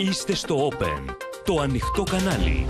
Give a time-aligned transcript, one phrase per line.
[0.00, 2.66] Είστε στο Open, το ανοιχτό κανάλι.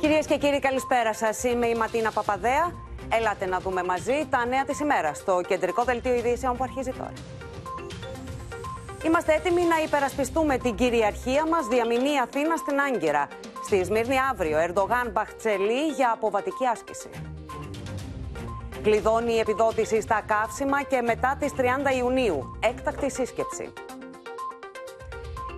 [0.00, 1.42] Κυρίες και κύριοι, καλησπέρα σας.
[1.42, 2.72] Είμαι η Ματίνα Παπαδέα.
[3.08, 7.12] Ελάτε να δούμε μαζί τα νέα της ημέρας στο κεντρικό δελτίο ειδήσεων που αρχίζει τώρα.
[9.04, 13.28] Είμαστε έτοιμοι να υπερασπιστούμε την κυριαρχία μας διαμηνή Αθήνα στην Άγκυρα.
[13.64, 17.10] Στη Σμύρνη αύριο, Ερντογάν Μπαχτσελή για αποβατική άσκηση.
[18.82, 21.62] Κλειδώνει η επιδότηση στα καύσιμα και μετά τις 30
[21.98, 22.56] Ιουνίου.
[22.60, 23.72] Έκτακτη σύσκεψη.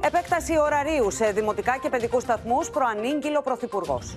[0.03, 4.17] Επέκταση ωραρίου σε δημοτικά και παιδικούς σταθμούς προανήγγειλο Πρωθυπουργός.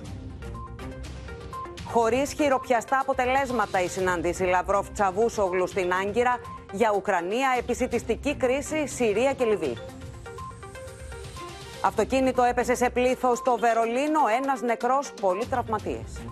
[1.84, 6.40] Χωρίς χειροπιαστά αποτελέσματα η συνάντηση Λαυρόφ Τσαβούσογλου στην Άγκυρα
[6.72, 9.78] για Ουκρανία, επισητιστική κρίση, Συρία και Λιβύη.
[11.84, 16.22] Αυτοκίνητο έπεσε σε πλήθος στο Βερολίνο, ένας νεκρός, πολλοί τραυματίες.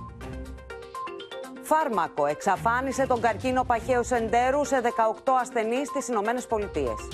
[1.62, 7.08] Φάρμακο εξαφάνισε τον καρκίνο παχαίου σεντέρου σε 18 ασθενείς στις Ηνωμένες Πολιτείες.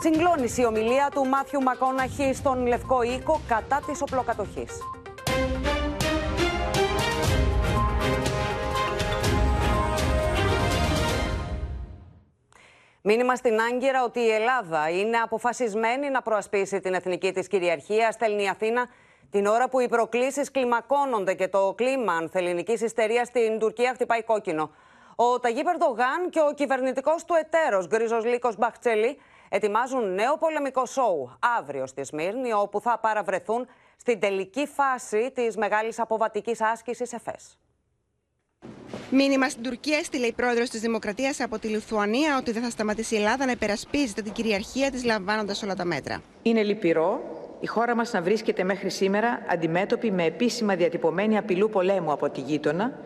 [0.00, 4.72] Συγκλώνησε η ομιλία του Μάθιου Μακόναχη στον Λευκό Οίκο κατά της οπλοκατοχής.
[13.02, 18.42] Μήνυμα στην Άγκυρα ότι η Ελλάδα είναι αποφασισμένη να προασπίσει την εθνική της κυριαρχία, στέλνει
[18.42, 18.86] η Αθήνα
[19.30, 24.70] την ώρα που οι προκλήσεις κλιμακώνονται και το κλίμα ανθεληνική ιστερία στην Τουρκία χτυπάει κόκκινο.
[25.16, 29.18] Ο Ταγί Περντογάν και ο κυβερνητικός του εταίρος Γκρίζος Λίκος Μπαχτσελή
[29.48, 36.00] ετοιμάζουν νέο πολεμικό σοου αύριο στη Σμύρνη, όπου θα παραβρεθούν στην τελική φάση της μεγάλης
[36.00, 37.58] αποβατικής άσκησης ΕΦΕΣ.
[39.10, 43.14] Μήνυμα στην Τουρκία έστειλε η πρόεδρος της Δημοκρατίας από τη Λιθουανία ότι δεν θα σταματήσει
[43.14, 46.22] η Ελλάδα να υπερασπίζεται την κυριαρχία της, λαμβάνοντας όλα τα μέτρα.
[46.42, 47.20] Είναι λυπηρό
[47.60, 52.40] η χώρα μας να βρίσκεται μέχρι σήμερα αντιμέτωπη με επίσημα διατυπωμένη απειλού πολέμου από τη
[52.40, 52.98] γείτονα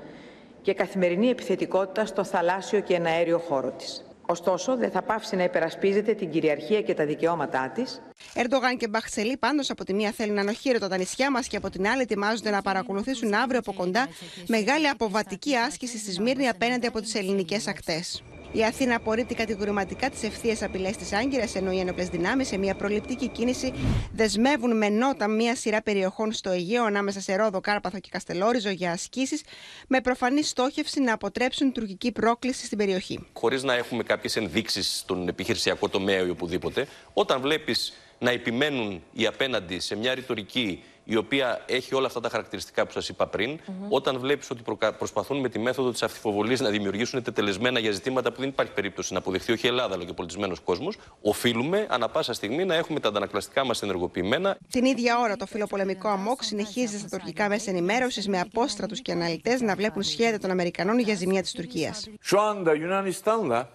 [0.62, 4.04] και καθημερινή επιθετικότητα στο θαλάσσιο και εναέριο χώρο της.
[4.32, 8.02] Ωστόσο, δεν θα πάψει να υπερασπίζεται την κυριαρχία και τα δικαιώματά της.
[8.34, 11.70] Ερντογάν και Μπαχτσελή, πάντως από τη μία θέλουν να ανοχύρω τα νησιά μας και από
[11.70, 14.08] την άλλη ετοιμάζονται να παρακολουθήσουν αύριο από κοντά
[14.46, 18.22] μεγάλη αποβατική άσκηση στη Σμύρνη απέναντι από τις ελληνικές ακτές.
[18.54, 22.74] Η Αθήνα απορρίπτει κατηγορηματικά τις ευθείες απειλές της Άγκυρας, ενώ οι ένοπλες δυνάμεις σε μια
[22.74, 23.72] προληπτική κίνηση
[24.12, 28.92] δεσμεύουν με νότα μια σειρά περιοχών στο Αιγαίο ανάμεσα σε Ρόδο, Κάρπαθο και Καστελόριζο για
[28.92, 29.42] ασκήσεις,
[29.88, 33.26] με προφανή στόχευση να αποτρέψουν τουρκική πρόκληση στην περιοχή.
[33.32, 39.26] Χωρίς να έχουμε κάποιες ενδείξεις στον επιχειρησιακό τομέα ή οπουδήποτε, όταν βλέπεις να επιμένουν οι
[39.26, 43.58] απέναντι σε μια ρητορική η οποία έχει όλα αυτά τα χαρακτηριστικά που σας είπα πριν,
[43.88, 44.62] όταν βλέπεις ότι
[44.98, 49.12] προσπαθούν με τη μέθοδο της αυθυφοβολή να δημιουργήσουν τετελεσμένα για ζητήματα που δεν υπάρχει περίπτωση
[49.12, 52.74] να αποδεχθεί όχι η Ελλάδα αλλά και ο πολιτισμένος κόσμος, οφείλουμε ανα πάσα στιγμή να
[52.74, 54.56] έχουμε τα αντανακλαστικά μας ενεργοποιημένα.
[54.70, 59.60] Την ίδια ώρα, το φιλοπολεμικό αμόκ συνεχίζει στα τουρκικά μέσα ενημέρωσης με απόστρατους και αναλυτές
[59.60, 62.08] να βλέπουν σχέδια των Αμερικανών για ζημία της Τουρκίας.
[62.22, 63.68] Şu anda Yunanistan'la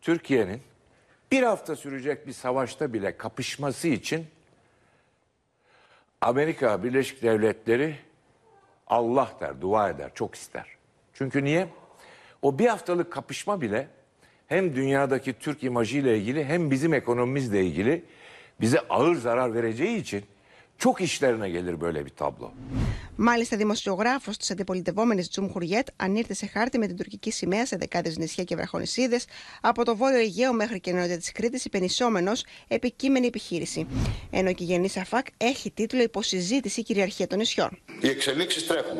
[0.00, 0.60] Türkiye'nin
[1.32, 4.26] bir hafta sürecek bir savaşta bile kapışması için
[6.24, 7.96] Amerika Birleşik Devletleri
[8.86, 10.66] Allah der, dua eder, çok ister.
[11.14, 11.68] Çünkü niye?
[12.42, 13.88] O bir haftalık kapışma bile
[14.46, 18.04] hem dünyadaki Türk imajıyla ilgili hem bizim ekonomimizle ilgili
[18.60, 20.24] bize ağır zarar vereceği için
[20.84, 22.48] çok işlerine gelir böyle bir tablo.
[23.16, 28.16] Μάλιστα, δημοσιογράφος της αντιπολιτευόμενης Τζουμ Χουριέτ ανήρθε σε χάρτη με την τουρκική σημαία σε δεκάδες
[28.16, 29.24] νησιά και βραχονισίδες
[29.60, 32.32] από το βόρειο Αιγαίο μέχρι και νότια της Κρήτης, υπενισόμενο
[32.68, 33.86] επικείμενη επιχείρηση.
[34.30, 37.78] Ενώ η Γενή Σαφάκ έχει τίτλο Υποσυζήτηση κυριαρχία των νησιών.
[38.00, 38.98] Οι εξελίξεις τρέχουν.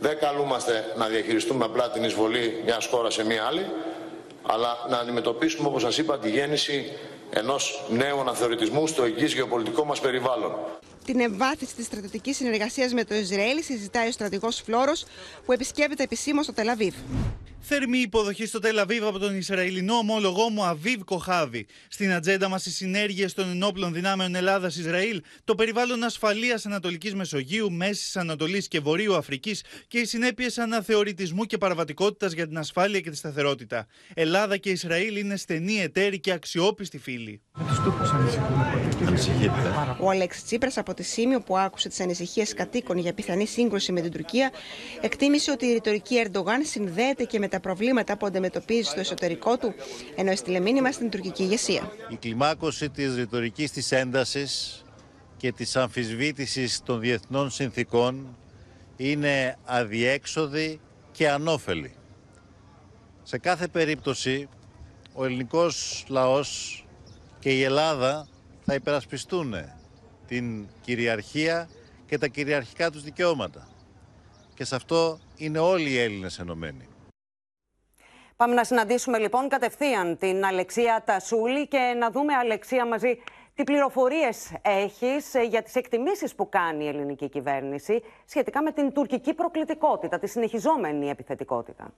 [0.00, 3.66] Δεν καλούμαστε να διαχειριστούμε απλά την εισβολή μιας χώρας σε μια άλλη,
[4.42, 6.92] αλλά να αντιμετωπίσουμε, όπως σας είπα, τη γέννηση
[7.30, 10.52] ενός νέου αναθεωρητισμού στο εγγύς γεωπολιτικό μας περιβάλλον.
[11.06, 15.04] Την εμβάθυνση της στρατιωτικής συνεργασίας με το Ισραήλ συζητάει ο στρατηγός Φλόρος,
[15.44, 16.94] που επισκέπτεται επισήμως στο Τελαβίβ.
[17.68, 21.66] Θερμή υποδοχή στο Τελαβίβ από τον Ισραηλινό ομόλογό μου Αβίβ Κοχάβη.
[21.88, 28.16] Στην ατζέντα μας οι συνέργειες των ενόπλων δυνάμεων Ελλάδα-Ισραήλ, το περιβάλλον ασφαλείας Ανατολικής Μεσογείου, Μέσης
[28.16, 33.16] Ανατολής και Βορείου Αφρικής και οι συνέπειες αναθεωρητισμού και παραβατικότητας για την ασφάλεια και τη
[33.16, 33.86] σταθερότητα.
[34.14, 37.40] Ελλάδα και Ισραήλ είναι στενοί εταίροι και αξιόπιστοι φίλοι.
[40.00, 44.00] Ο Αλέξης Τσίπρας από τη Σίμιο που άκουσε τις ανησυχίες κατοίκων για πιθανή σύγκρουση με
[44.00, 44.50] την Τουρκία,
[45.00, 49.74] εκτίμησε ότι η ρητορική Ερντογάν συνδέεται και με τα προβλήματα που αντιμετωπίζει στο εσωτερικό του,
[50.16, 51.92] ενώ έστειλε μήνυμα στην τουρκική ηγεσία.
[52.08, 54.84] Η κλιμάκωση της ρητορικής της έντασης
[55.36, 58.36] και της αμφισβήτησης των διεθνών συνθήκων
[58.96, 60.80] είναι αδιέξοδη
[61.12, 61.94] και ανώφελη.
[63.22, 64.48] Σε κάθε περίπτωση,
[65.12, 66.84] ο ελληνικός λαός
[67.38, 68.28] και η Ελλάδα
[68.64, 69.54] θα υπερασπιστούν
[70.26, 71.68] την κυριαρχία
[72.06, 73.68] και τα κυριαρχικά τους δικαιώματα.
[74.54, 76.88] Και σε αυτό είναι όλοι οι Έλληνες ενωμένοι.
[78.36, 83.18] Πάμε να συναντήσουμε λοιπόν κατευθείαν την Αλεξία Τασούλη και να δούμε Αλεξία μαζί
[83.56, 88.92] τι πληροφορίες έχεις ε, για τις εκτιμήσεις που κάνει η ελληνική κυβέρνηση σχετικά με την
[88.92, 91.92] τουρκική προκλητικότητα, τη συνεχιζόμενη επιθετικότητα;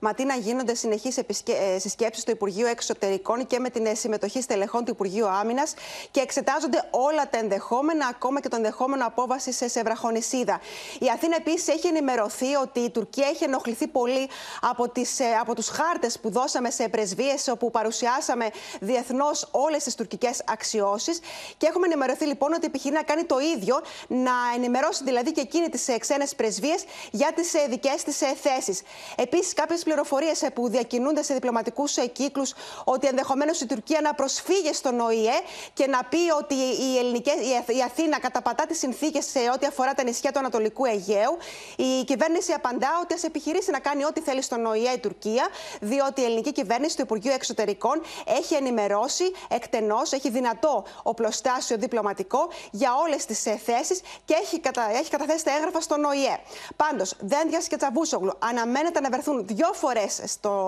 [0.00, 4.90] Ματίνα, γίνονται συνεχείς ε, συσκέψεις στο Υπουργείο Εξωτερικών και με την ε, συμμετοχή στελεχών του
[4.90, 5.74] Υπουργείου Άμυνας
[6.10, 10.60] και εξετάζονται όλα τα ενδεχόμενα, ακόμα και το ενδεχόμενο απόβαση σε βραχονισίδα.
[11.00, 14.28] Η Αθήνα επίσης έχει ενημερωθεί ότι η Τουρκία έχει ενοχληθεί πολύ
[14.60, 18.50] από, τις, από τους χάρτες που δώσαμε σε πρεσβείες, όπου παρουσιάσαμε
[18.80, 21.03] διεθνώς όλες τις τουρκικές αξιώσεις.
[21.56, 25.68] Και έχουμε ενημερωθεί λοιπόν ότι επιχειρεί να κάνει το ίδιο, να ενημερώσει δηλαδή και εκείνη
[25.68, 28.82] τις ε, ξένες πρεσβείες για τις ε, δικές της ε, θέσεις.
[29.16, 32.54] Επίσης, κάποιες πληροφορίες που διακινούνται σε διπλωματικούς κύκλους
[32.84, 35.38] ότι ενδεχομένως η Τουρκία να προσφύγει στον ΟΗΕ
[35.72, 37.34] και να πει ότι η, ελληνικές,
[37.66, 41.36] η Αθήνα καταπατά τις συνθήκες σε ό,τι αφορά τα νησιά του Ανατολικού Αιγαίου.
[41.76, 45.48] Η κυβέρνηση απαντά ότι ας επιχειρήσει να κάνει ό,τι θέλει στον ΟΗΕ η Τουρκία,
[45.80, 52.90] διότι η ελληνική κυβέρνηση του Υπουργείου Εξωτερικών έχει ενημερώσει εκτενώς, έχει δυνατό οπλοστάσιο διπλωματικό για
[53.04, 54.90] όλες τις ε, θέσεις και έχει, κατα...
[54.90, 56.38] έχει καταθέσει τα έγγραφα στον ΟΗΕ.
[56.76, 60.12] Πάντως, Δένδιας και Τσαβούσογλου αναμένεται να βρεθούν δύο φορές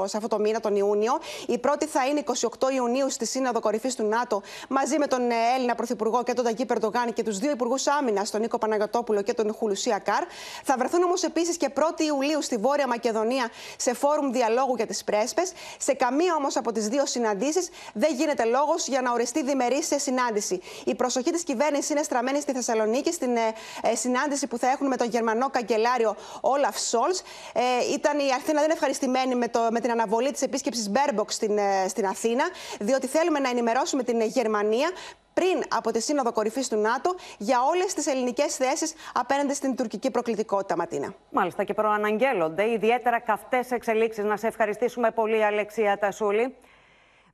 [0.05, 1.19] σε αυτό το μήνα, τον Ιούνιο.
[1.46, 5.34] Η πρώτη θα είναι 28 Ιουνίου στη Σύνοδο Κορυφής του ΝΑΤΟ μαζί με τον ε,
[5.56, 9.34] Έλληνα Πρωθυπουργό και τον Ταγκή Περντογάν και τους δύο Υπουργούς Άμυνας, τον Νίκο Παναγιοτόπουλο και
[9.34, 10.25] τον Χουλουσία Καρ.
[10.64, 15.05] Θα βρεθούν όμως επίσης και 1η Ιουλίου στη Βόρεια Μακεδονία σε φόρουμ διαλόγου για τις
[15.05, 15.52] πρέσπες.
[15.79, 20.16] Σε καμία όμως από τις δύο συναντήσεις δεν γίνεται λόγος για να οριστεί διμερής συνάντηση
[20.17, 20.61] συνάντηση.
[20.85, 23.41] Η προσοχή της κυβέρνησης είναι στραμμένη στη Θεσσαλονίκη, στην ε,
[23.83, 27.11] ε, συνάντηση που θα έχουν με τον Γερμανό καγκελάριο Όλαφ Σόλ.
[27.53, 27.61] Ε,
[27.95, 31.59] ήταν η Αθήνα δεν είναι ευχαριστημένη με, το, με την αναβολή της επίσκεψης Μπέρμποξ στην,
[31.59, 32.45] ε, στην Αθήνα,
[32.81, 34.91] διότι θέλουμε να ενημερώσουμε την Γερμανία
[35.35, 40.11] πριν από τη Σύνοδο Κορυφής του ΝΑΤΟ για όλες τις ελληνικές θέσεις απέναντι στην τουρκική
[40.11, 41.15] προκλητικότητα, Ματίνα.
[41.31, 44.25] Μάλιστα, και προαναγγέλλονται ιδιαίτερα καυτές εξελίξεις.
[44.25, 46.55] Να σε ευχαριστήσουμε πολύ, Αλεξία Τασούλη.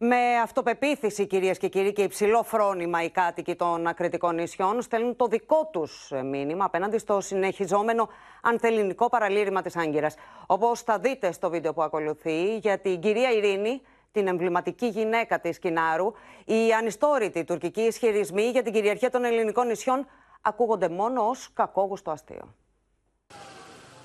[0.04, 5.26] Με αυτοπεποίθηση, κυρίες και κύριοι, και υψηλό φρόνημα οι κάτοικοι των ακριτικών νησιών στέλνουν το
[5.26, 8.08] δικό τους μήνυμα απέναντι στο συνεχιζόμενο
[8.42, 10.14] ανθεληνικό παραλήρημα της Άγκυρας.
[10.46, 13.82] Όπως θα δείτε στο βίντεο που ακολουθεί, για την κυρία Ειρήνη,
[14.12, 16.12] την εμβληματική γυναίκα της Κινάρου,
[16.44, 20.06] οι ανιστόρητοι τουρκικοί ισχυρισμοί για την κυριαρχία των ελληνικών νησιών
[20.40, 22.54] ακούγονται μόνο ως κακόγουστο αστείο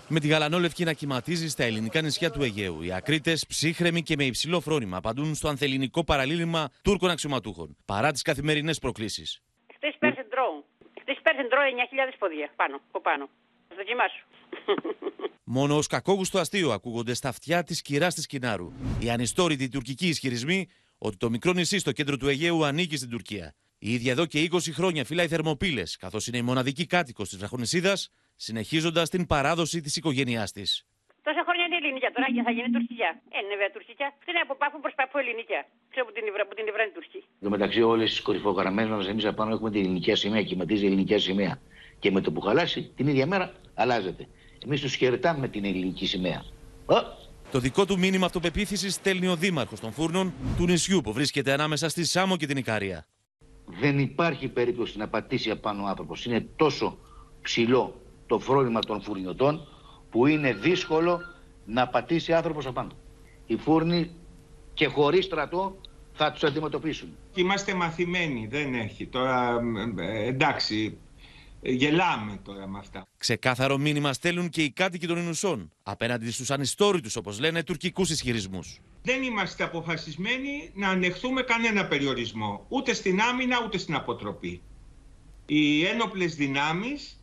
[0.09, 2.81] με τη γαλανόλευκη να κυματίζεις στα ελληνικά νησιά του Αιγαίου.
[2.81, 8.21] Οι ακρίτες, ψύχρεμοι και με υψηλό φρόνημα, απαντούν στο ανθεληνικό παραλήλημα Τούρκων αξιωματούχων, παρά τις
[8.21, 9.41] καθημερινές προκλήσεις.
[9.75, 10.63] Χθε πέρασε ντρόουν.
[11.01, 11.67] Χθε πέρασε ντρόουν
[12.11, 13.29] 9.000 πόδια πάνω, από πάνω.
[13.75, 14.25] Δοκιμάσου.
[15.43, 18.71] Μόνο ως κακόγουστο αστείο ακούγονται στα αυτιά της κυράς της Κινάρου.
[18.99, 20.67] Οι ανιστόρητοι τουρκικοί ισχυρισμοί
[20.97, 23.55] ότι το μικρό νησί στο κέντρο του Αιγαίου ανήκει στην Τουρκία.
[23.79, 27.93] Η ίδια εδώ και 20 χρόνια φυλάει θερμοπύλες, καθώς είναι η μοναδική κάτοικος της Βραχονισίδα
[28.45, 30.85] συνεχίζοντας την παράδοση της οικογένειάς της.
[31.27, 33.11] Τόσα χρόνια είναι ελληνικιά, τώρα θα γίνει τουρκικιά.
[33.35, 34.09] Ε, είναι βέβαια τουρκικιά.
[34.25, 35.61] Δεν είναι από πάφου προς παππού ελληνικιά.
[35.91, 37.19] Ξέρω που την Ιβρά, που την Ιβρά είναι Τουρκή.
[37.45, 41.17] Εν μεταξύ, όλες τις κορυφογραμμένες μας εμείς απάνω έχουμε την ελληνική σημαία, κυματίζει η ελληνική
[41.17, 41.53] σημαία.
[41.99, 44.23] Και με το που χαλάσει, την ίδια μέρα αλλάζεται.
[44.65, 46.41] Εμείς τους χαιρετάμε την ελληνική σημαία.
[47.51, 51.89] Το δικό του μήνυμα αυτοπεποίθησης στέλνει ο Δήμαρχος των Φούρνων του νησιού που βρίσκεται ανάμεσα
[51.89, 53.07] στη Σάμο και την Ικαρία.
[53.65, 56.25] Δεν υπάρχει περίπτωση να πατήσει απάνω ο άνθρωπος.
[56.25, 56.97] Είναι τόσο
[57.41, 59.67] ψηλό το φρόνημα των φουρνιωτών
[60.09, 61.19] που είναι δύσκολο
[61.65, 62.91] να πατήσει άνθρωπος απάνω.
[63.45, 64.11] Οι φούρνοι
[64.73, 65.75] και χωρίς στρατό
[66.13, 67.09] θα τους αντιμετωπίσουν.
[67.35, 69.07] Είμαστε μαθημένοι, δεν έχει.
[69.07, 69.59] Τώρα
[70.25, 70.97] εντάξει,
[71.61, 73.07] γελάμε τώρα με αυτά.
[73.17, 78.79] Ξεκάθαρο μήνυμα στέλνουν και οι κάτοικοι των Ινουσών απέναντι στους ανιστόρητους, όπως λένε, τουρκικούς ισχυρισμούς.
[79.03, 84.61] Δεν είμαστε αποφασισμένοι να ανεχθούμε κανένα περιορισμό, ούτε στην άμυνα ούτε στην αποτροπή.
[85.45, 87.16] Οι ένοπλες δυνάμεις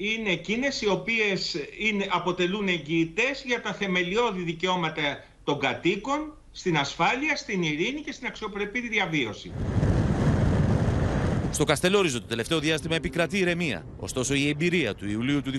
[0.00, 7.36] είναι εκείνες οι οποίες είναι, αποτελούν εγγυητές για τα θεμελιώδη δικαιώματα των κατοίκων, στην ασφάλεια,
[7.36, 9.52] στην ειρήνη και στην αξιοπρεπή διαβίωση.
[11.50, 13.84] Στο Καστελόριζο το τελευταίο διάστημα επικρατεί ηρεμία.
[13.98, 15.50] Ωστόσο, η εμπειρία του Ιουλίου του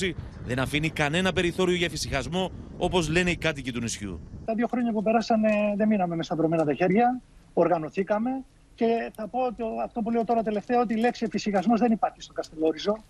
[0.00, 0.10] 2020
[0.46, 4.20] δεν αφήνει κανένα περιθώριο για φυσικασμό, όπως λένε οι κάτοικοι του νησιού.
[4.44, 7.20] Τα δύο χρόνια που περάσανε δεν μείναμε με σταυρωμένα τα χέρια.
[7.52, 8.30] Οργανωθήκαμε
[8.74, 12.22] και θα πω ότι αυτό που λέω τώρα τελευταίο, ότι η λέξη εφησυχασμός δεν υπάρχει
[12.22, 13.04] στο Καστελόριζο.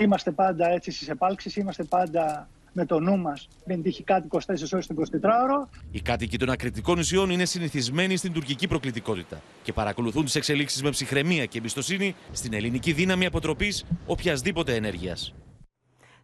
[0.00, 3.48] Είμαστε πάντα έτσι στις επάλξεις, είμαστε πάντα με το νου μας.
[3.64, 4.38] Δεν τύχει κάτι 24
[4.72, 5.68] ώρες το 24ωρο.
[5.90, 10.90] Οι κάτοικοι των ακριτικών νησιών είναι συνηθισμένοι στην τουρκική προκλητικότητα και παρακολουθούν τις εξελίξεις με
[10.90, 15.34] ψυχραιμία και εμπιστοσύνη στην ελληνική δύναμη αποτροπής οποιασδήποτε ενέργειας.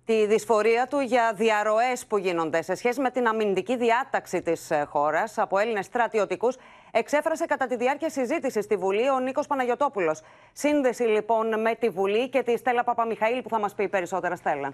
[0.05, 4.87] Τη δυσφορία του για διαρροές που γίνονται σε σχέση με την αμυντική διάταξη της ε,
[4.89, 6.57] χώρας από Έλληνες στρατιωτικούς
[6.91, 10.23] εξέφρασε κατά τη διάρκεια συζήτησης στη Βουλή ο Νίκος Παναγιοτόπουλος.
[10.53, 14.73] Σύνδεση λοιπόν με τη Βουλή και τη Στέλλα Παπαμιχαήλ που θα μας πει περισσότερα, Στέλλα.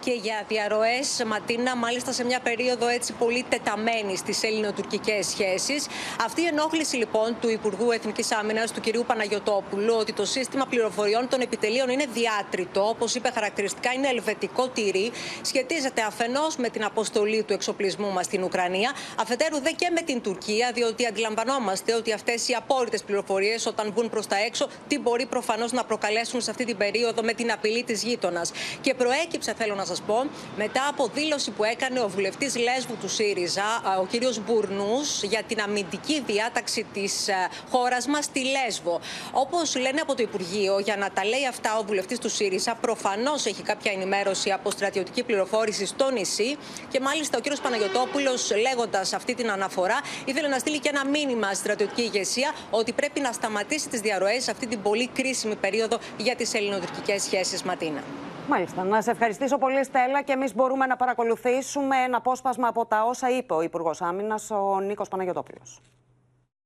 [0.00, 5.86] Και για διαρροές Ματίνα, μάλιστα σε μια περίοδο έτσι πολύ τεταμένη στις ελληνοτουρκικές σχέσεις.
[6.24, 11.28] Αυτή η ενόχληση λοιπόν του Υπουργού Εθνικής Άμυνας, του κυρίου Παναγιοτόπουλου, ότι το σύστημα πληροφοριών
[11.28, 15.12] των επιτελείων είναι διάτριτο, όπως είπε χαρακτηριστικά, είναι ελβετικό τυρί,
[15.42, 20.22] σχετίζεται αφενός με την αποστολή του εξοπλισμού μας στην Ουκρανία, αφετέρου δε και με την
[20.22, 25.26] Τουρκία, διότι αντιλαμβανόμαστε ότι αυτές οι απόρριτες πληροφορίες, όταν βγουν προς τα έξω, τι μπορεί
[25.26, 28.50] προφανώς να προκαλέσουν σε αυτή την περίοδο με την απειλή της γείτονας.
[28.80, 30.26] Και προέκυψε, θέλω να σας πω,
[30.56, 35.60] μετά από δήλωση που έκανε ο βουλευτής Λέσβου του ΣΥΡΙΖΑ, ο κύριος Μπουρνούς, για την
[35.60, 37.28] αμυντική διάταξη της
[37.70, 39.00] χώρας μας στη Λέσβο.
[39.32, 43.46] Όπως λένε από το Υπουργείο, για να τα λέει αυτά ο βουλευτής του ΣΥΡΙΖΑ, προφανώς
[43.46, 46.56] έχει κάποια ενημέρωση από στρατιωτική πληροφόρηση στο νησί
[46.88, 48.30] και μάλιστα ο κύριος Παναγιοτόπουλο,
[48.62, 53.20] λέγοντας αυτή την αναφορά, ήθελε να στείλει και ένα μήνυμα στη στρατιωτική ηγεσία ότι πρέπει
[53.20, 58.27] να σταματήσει τις διαρροές σε αυτή την πολύ κρίσιμη περίοδο για τις ελληνοτουρκικές σχέσεις, Ματίνα.
[58.48, 58.84] Μάλιστα.
[58.84, 63.30] Να σε ευχαριστήσω πολύ, Στέλλα, και εμείς μπορούμε να παρακολουθήσουμε ένα απόσπασμα από τα όσα
[63.30, 65.80] είπε ο Υπουργός Άμυνας, ο Νίκος Παναγιοτόπουλος.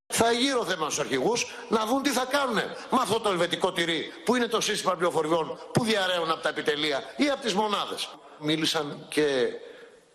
[0.07, 4.13] Θα γύρω θέμα στους αρχηγούς να δουν τι θα κάνουν με αυτό το ελβετικό τυρί
[4.25, 8.11] που είναι το σύστημα πληροφοριών που διαραίουν από τα επιτελεία ή από τις μονάδες.
[8.39, 9.49] Μίλησαν και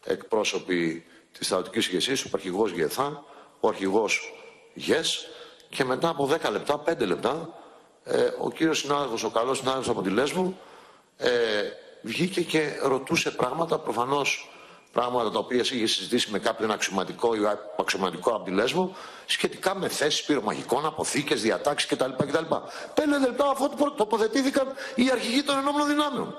[0.06, 1.06] εκπρόσωποι
[1.38, 3.24] της στρατιωτικής ηγεσίας, ο αρχηγός Γεθά,
[3.60, 4.34] ο αρχηγός
[4.74, 5.28] Γες
[5.70, 7.50] και μετά από 10 λεπτά, 5 λεπτά,
[8.04, 10.54] ε, ο κύριος συνάδελφος, ο καλός συνάδελφος από τη Λέσβο,
[11.18, 11.30] ε,
[12.02, 14.50] βγήκε και ρωτούσε πράγματα, προφανώς
[14.92, 17.40] πράγματα τα οποία είχε συζητήσει με κάποιον αξιωματικό ή
[17.80, 18.96] αξιωματικό από τη Λέσβο,
[19.26, 22.12] σχετικά με θέσεις πυρομαχικών, αποθήκες, διατάξεις κτλ.
[22.18, 22.56] κτλ.
[22.94, 26.36] Πέντε λεπτά αφού τοποθετήθηκαν οι αρχηγοί των ενόπλων δυνάμεων.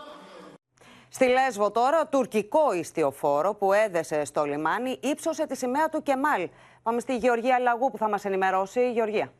[1.10, 6.48] Στη Λέσβο τώρα, τουρκικό ιστιοφόρο που έδεσε στο λιμάνι ύψωσε τη σημαία του Κεμάλ.
[6.82, 8.92] Πάμε στη Γεωργία Λαγού που θα μας ενημερώσει.
[8.92, 9.32] Γεωργία.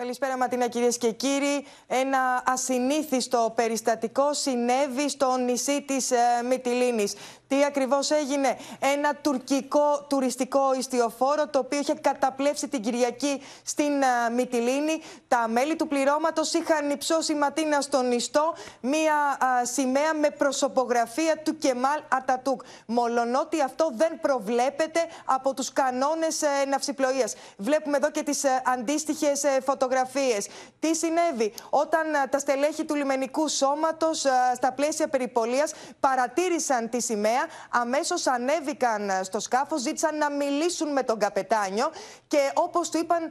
[0.00, 1.66] Καλησπέρα Ματίνα κυρίες και κύριοι.
[1.86, 6.16] Ένα ασυνήθιστο περιστατικό συνέβη στο νησί της ε,
[6.48, 7.14] Μυτιλίνης.
[7.48, 14.32] Τι ακριβώς έγινε; Ένα τουρκικό τουριστικό ιστιοφόρο το οποίο είχε καταπλέψει την Κυριακή στην uh,
[14.34, 15.02] Μυτιλίνη.
[15.28, 22.00] Τα μέλη του πληρώματος είχαν υψώσει ματίνα στον ιστό μία σημαία με προσωπογραφία του Κεμάλ
[22.08, 22.60] Ατατούκ.
[22.86, 27.34] Μολονότι αυτό δεν προβλέπεται από τους κανόνες ε, ναυσιπλοείας.
[27.56, 30.48] Βλέπουμε εδώ και τις ε, αντίστοιχες ε, φωτογραφίες.
[30.80, 38.26] Τι συνέβη όταν τα στελέχη του λιμενικού σώματος στα πλαίσια περιπολίας παρατήρησαν τη σημαία αμέσως
[38.26, 41.90] ανέβηκαν στο σκάφος, ζήτησαν να μιλήσουν με τον καπετάνιο
[42.28, 43.30] και όπως του είπαν,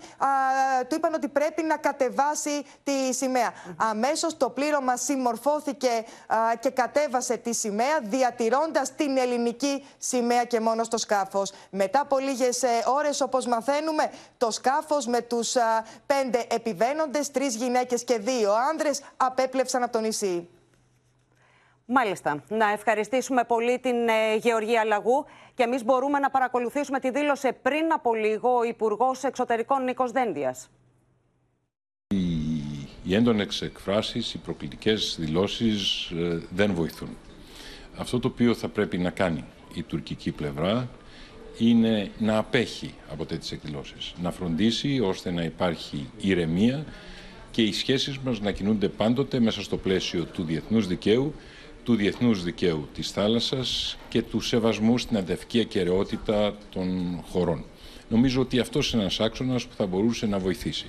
[0.87, 3.53] του είπαν ότι πρέπει να κατεβάσει τη σημαία.
[3.77, 6.05] Αμέσως το πλήρωμα συμμορφώθηκε
[6.59, 11.51] και κατέβασε τη σημαία, διατηρώντας την ελληνική σημαία και μόνο στο σκάφος.
[11.69, 15.55] Μετά από λίγες ώρες, όπως μαθαίνουμε, το σκάφος με τους
[16.05, 20.48] πέντε επιβαίνοντες, τρεις γυναίκες και δύο άνδρες, απέπλεψαν από το νησί.
[21.91, 22.44] Μάλιστα.
[22.48, 27.94] Να ευχαριστήσουμε πολύ την ε, Γεωργία Λαγού και εμείς μπορούμε να παρακολουθήσουμε τη δήλωση πριν
[27.94, 30.70] από λίγο ο Υπουργός Εξωτερικών Νίκος Δένδιας.
[32.08, 32.18] Οι,
[33.03, 37.18] οι έντονες εκφράσεις, οι προκλητικές δηλώσεις ε, δεν βοηθούν.
[37.98, 40.89] Αυτό το οποίο θα πρέπει να κάνει η τουρκική πλευρά
[41.59, 44.13] είναι να απέχει από τέτοιες εκδηλώσεις.
[44.21, 46.85] Να φροντίσει ώστε να υπάρχει ηρεμία
[47.51, 51.33] και οι σχέσεις μας να κινούνται πάντοτε μέσα στο πλαίσιο του διεθνούς δικαίου
[51.83, 57.63] του διεθνούς δικαίου της θάλασσας και του σεβασμού στην αδευκή ακαιρεότητα των χωρών.
[58.09, 60.85] Νομίζω ότι αυτός είναι ένας άξονας που θα μπορούσε να βοηθήσει.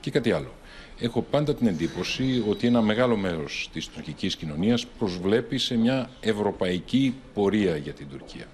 [0.00, 0.52] Και κάτι άλλο.
[0.98, 7.14] Έχω πάντα την εντύπωση ότι ένα μεγάλο μέρος της τουρκικής κοινωνίας προσβλέπει σε μια ευρωπαϊκή
[7.34, 8.46] πορεία για την Τουρκία.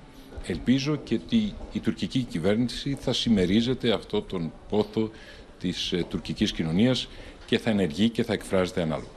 [0.51, 5.11] Ελπίζω και ότι η τουρκική κυβέρνηση θα συμμερίζεται αυτό τον πόθο
[5.59, 7.09] της ε, τουρκικής κοινωνίας
[7.47, 9.09] και θα ενεργεί και θα εκφράζεται ανάλογα.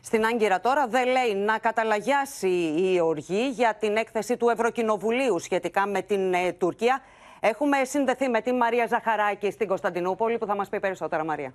[0.00, 5.86] Στην Άγκυρα τώρα δεν λέει να καταλαγιάσει η οργή για την έκθεση του Ευρωκοινοβουλίου σχετικά
[5.86, 7.00] με την ε, Τουρκία.
[7.40, 11.52] Έχουμε συνδεθεί με την Μαρία Ζαχαράκη στην Κωνσταντινούπολη που θα μας πει περισσότερα Μαρία.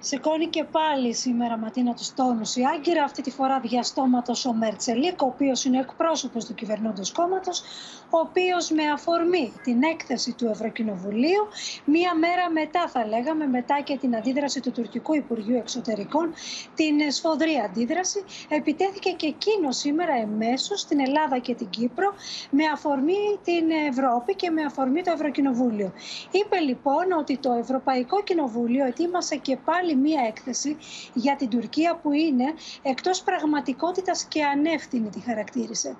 [0.00, 5.22] Σηκώνει και πάλι σήμερα Ματίνα τους τόνου η Άγκυρα, αυτή τη φορά διαστόματο ο Μέρτσελίκ,
[5.22, 7.62] ο οποίος είναι εκπρόσωπος του κυβερνώντος κόμματος,
[8.10, 11.48] ο οποίος με αφορμή την έκθεση του Ευρωκοινοβουλίου,
[11.84, 16.32] μία μέρα μετά, θα λέγαμε, μετά και την αντίδραση του τουρκικού Υπουργείου Εξωτερικών,
[16.74, 22.14] την σφοδρή αντίδραση, επιτέθηκε και εκείνο σήμερα εμέσως στην Ελλάδα και την Κύπρο,
[22.50, 25.92] με αφορμή την Ευρώπη και με αφορμή το Ευρωκοινοβούλιο.
[26.30, 30.76] Είπε λοιπόν ότι το Ευρωπαϊκό Κοινοβούλιο ετοίμασε και πάλι άλλη μία έκθεση
[31.14, 32.44] για την Τουρκία που είναι
[32.82, 35.96] εκτός πραγματικότητας και ανεύθυνη τη χαρακτήρισε.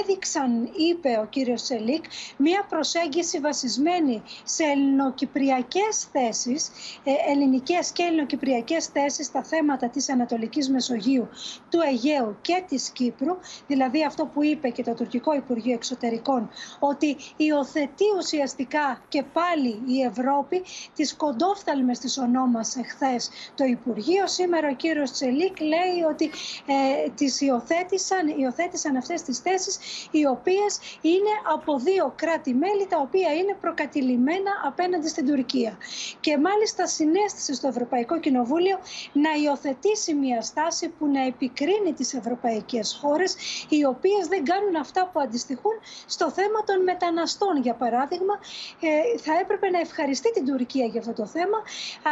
[0.00, 2.04] Έδειξαν, είπε ο κύριος Τσελίκ,
[2.36, 6.68] μία προσέγγιση βασισμένη σε ελληνοκυπριακές θέσεις,
[7.04, 11.28] ε, ελληνικές και ελληνοκυπριακές θέσεις στα θέματα της Ανατολικής Μεσογείου,
[11.70, 17.16] του Αιγαίου και της Κύπρου, δηλαδή αυτό που είπε και το Τουρκικό Υπουργείο Εξωτερικών, ότι
[17.36, 20.62] υιοθετεί ουσιαστικά και πάλι η Ευρώπη
[20.94, 24.26] τις κοντόφθαλμες της ονόμασε χθες το Υπουργείο.
[24.26, 26.30] Σήμερα ο κύριος Τσελίκ λέει ότι
[26.66, 29.78] ε, τις υιοθέτησαν, υιοθέτησαν αυτές τις θέσεις
[30.10, 35.78] οι οποίες είναι από δύο κράτη-μέλη τα οποία είναι προκατηλημένα απέναντι στην Τουρκία.
[36.20, 38.78] Και μάλιστα συνέστησε στο Ευρωπαϊκό Κοινοβούλιο
[39.12, 43.36] να υιοθετήσει μια στάση που να επικρίνει τις ευρωπαϊκές χώρες
[43.68, 45.72] οι οποίες δεν κάνουν αυτά που αντιστοιχούν
[46.06, 48.34] στο θέμα των μεταναστών για παράδειγμα.
[48.80, 51.58] Ε, θα έπρεπε να ευχαριστεί την Τουρκία για αυτό το θέμα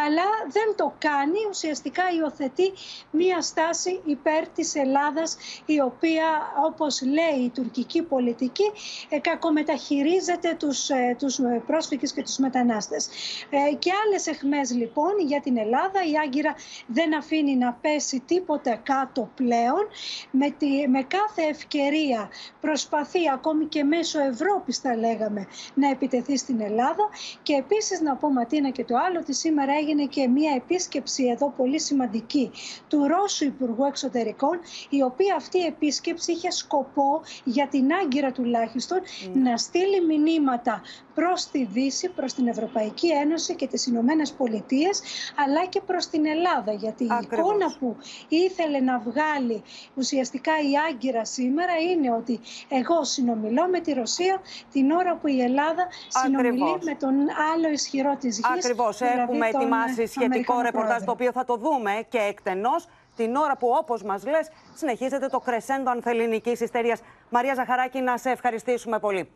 [0.07, 1.41] αλλά δεν το κάνει.
[1.51, 2.73] Ουσιαστικά υιοθετεί
[3.11, 6.27] μια στάση υπέρ της Ελλάδας η οποία
[6.67, 8.69] όπως λέει η τουρκική πολιτική
[9.09, 13.09] ε, κακομεταχειρίζεται τους, ε, τους πρόσφυγες και τους μετανάστες.
[13.51, 15.99] Ε, και άλλες εχμές λοιπόν για την Ελλάδα.
[16.13, 16.55] Η Άγκυρα
[16.87, 19.85] δεν αφήνει να πέσει τίποτε κάτω πλέον.
[20.31, 22.31] Με, τη, με κάθε ευκαιρία
[22.61, 27.09] προσπαθεί ακόμη και μέσω Ευρώπης θα λέγαμε να επιτεθεί στην Ελλάδα.
[27.43, 30.94] Και επίσης να πω Ματίνα και το άλλο ότι σήμερα έγινε και μια επίσκεψη
[31.33, 32.51] εδώ πολύ σημαντική
[32.89, 34.59] του Ρώσου Υπουργού Εξωτερικών
[34.89, 38.99] η οποία αυτή η επίσκεψη είχε σκοπό για την Άγκυρα τουλάχιστον
[39.33, 40.83] να στείλει μηνύματα
[41.15, 45.03] προς τη Δύση, προς την Ευρωπαϊκή Ένωση και τις Ηνωμένες Πολιτείες,
[45.45, 46.73] αλλά και προς την Ελλάδα.
[46.73, 47.97] Γιατί η εικόνα που
[48.29, 49.63] ήθελε να βγάλει
[49.95, 54.41] ουσιαστικά η Άγκυρα σήμερα είναι ότι εγώ συνομιλώ με τη Ρωσία
[54.73, 57.15] την ώρα που η Ελλάδα συνομιλεί με τον
[57.55, 58.65] άλλο ισχυρό της γης.
[58.65, 58.99] Ακριβώς.
[58.99, 61.07] δηλαδή Έχουμε τον ετοιμάσει σχετικό Αμερικανό ρεπορτάζ πρόεδρο.
[61.07, 65.41] το οποίο θα το δούμε και εκτενώς την ώρα που όπως μας λες συνεχίζεται το
[65.41, 67.01] κρεσέντο ανθεληνικής ιστερίας.
[67.31, 69.31] Μαρία Ζαχαράκη, να σε ευχαριστήσουμε πολύ.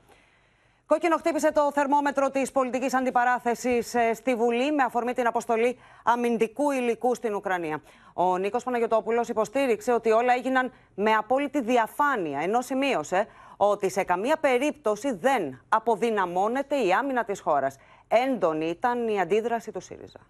[0.87, 7.15] Κόκκινο χτύπησε το θερμόμετρο της πολιτικής αντιπαράθεσης στη Βουλή με αφορμή την αποστολή αμυντικού υλικού
[7.15, 7.83] στην Ουκρανία.
[8.15, 13.27] Ο Νίκος Παναγιοτόπουλος υποστήριξε ότι όλα έγιναν με απόλυτη διαφάνεια, ενώ σημείωσε
[13.57, 17.77] ότι σε καμία περίπτωση δεν αποδυναμώνεται η άμυνα της χώρας.
[18.09, 20.21] Έντονη ήταν η αντίδραση του ΣΥΡΙΖΑ.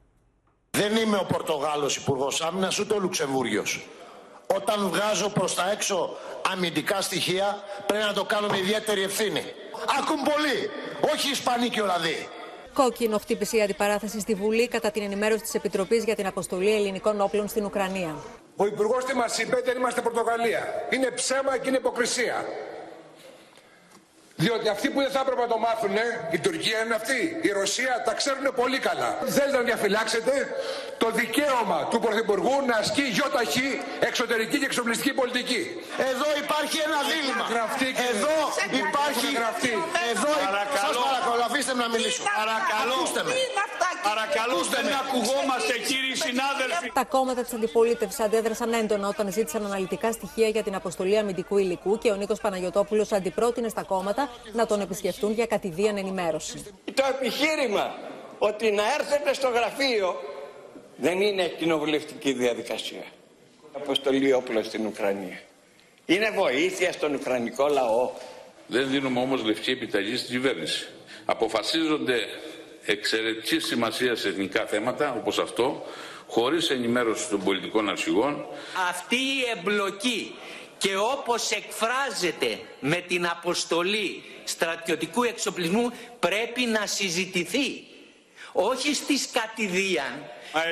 [0.80, 3.86] Δεν είμαι ο Πορτογάλος Υπουργός Άμυνας ούτε ο Λουξεμβούργιος.
[4.46, 6.16] Όταν βγάζω προς τα έξω
[6.52, 9.44] αμυντικά στοιχεία πρέπει να το κάνω με ιδιαίτερη ευθύνη.
[9.98, 10.70] Ακούν πολύ,
[11.12, 12.28] όχι οι Ισπανοί και Ολλανδοί.
[12.74, 17.20] Κόκκινο χτύπησε η αντιπαράθεση στη Βουλή κατά την ενημέρωση της Επιτροπής για την αποστολή ελληνικών
[17.20, 18.16] όπλων στην Ουκρανία.
[18.56, 20.86] Ο Υπουργός τι μας είπε, δεν είμαστε Πορτογαλία.
[20.90, 22.44] Είναι ψέμα και είναι υποκρισία.
[24.44, 25.94] Διότι αυτοί που δεν θα έπρεπε να το μάθουν,
[26.36, 29.10] η Τουρκία είναι αυτή, η Ρωσία τα ξέρουν πολύ καλά.
[29.36, 30.32] Θέλετε να διαφυλάξετε
[31.02, 33.68] το δικαίωμα του Πρωθυπουργού να ασκεί γιοταχή
[34.10, 35.62] εξωτερική και εξοπλιστική πολιτική.
[36.10, 37.44] Εδώ υπάρχει ένα δίλημα.
[37.54, 38.34] Γραφτεί και- Εδώ
[38.82, 39.26] υπάρχει.
[39.38, 39.72] Γραφτεί.
[40.12, 40.92] Εδώ Παρακαλώ.
[40.92, 42.22] Σας παρακαλώ, αφήστε με να μιλήσω.
[42.42, 42.92] Παρακαλώ.
[42.98, 43.32] Ακούστε με.
[44.10, 44.98] Παρακαλώ, Ακούστε δεν με.
[45.02, 46.86] ακουγόμαστε κύριοι συνάδελφοι.
[47.00, 51.98] Τα κόμματα της αντιπολίτευσης αντέδρασαν έντονα όταν ζήτησαν αναλυτικά στοιχεία για την αποστολή αμυντικού υλικού
[52.02, 56.64] και ο Νίκος Παναγιοτόπουλος αντιπρότεινε στα κόμματα να τον επισκεφτούν για κατηδίαν ενημέρωση.
[56.94, 57.98] Το επιχείρημα
[58.38, 60.20] ότι να έρθετε στο γραφείο
[60.96, 63.02] δεν είναι κοινοβουλευτική διαδικασία.
[63.72, 65.40] Αποστολή όπλων στην Ουκρανία.
[66.06, 68.10] Είναι βοήθεια στον Ουκρανικό λαό.
[68.66, 70.88] Δεν δίνουμε όμως λευκή επιταγή στην κυβέρνηση.
[71.24, 72.18] Αποφασίζονται
[72.84, 75.84] εξαιρετική σημασία σε εθνικά θέματα όπως αυτό,
[76.26, 78.46] χωρίς ενημέρωση των πολιτικών αρχηγών,
[78.88, 80.34] Αυτή η εμπλοκή
[80.78, 87.86] και όπως εκφράζεται με την αποστολή στρατιωτικού εξοπλισμού πρέπει να συζητηθεί.
[88.52, 90.12] Όχι στις κατηδίαν.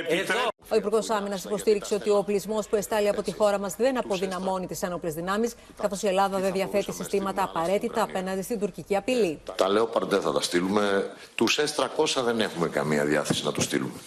[0.08, 3.98] Εδώ Ο Υπουργός Άμυνας υποστήριξε ότι ο οπλισμός που εστάλει από τη χώρα μας δεν
[3.98, 9.40] αποδυναμώνει τις ένοπλες δυνάμεις, καθώς η Ελλάδα δεν διαθέτει συστήματα απαραίτητα απέναντι στην τουρκική απειλή.
[9.54, 11.12] Τα Λέοπαρντ δεν θα τα στείλουμε.
[11.34, 14.00] Τους S300 δεν έχουμε καμία διάθεση να τους στείλουμε.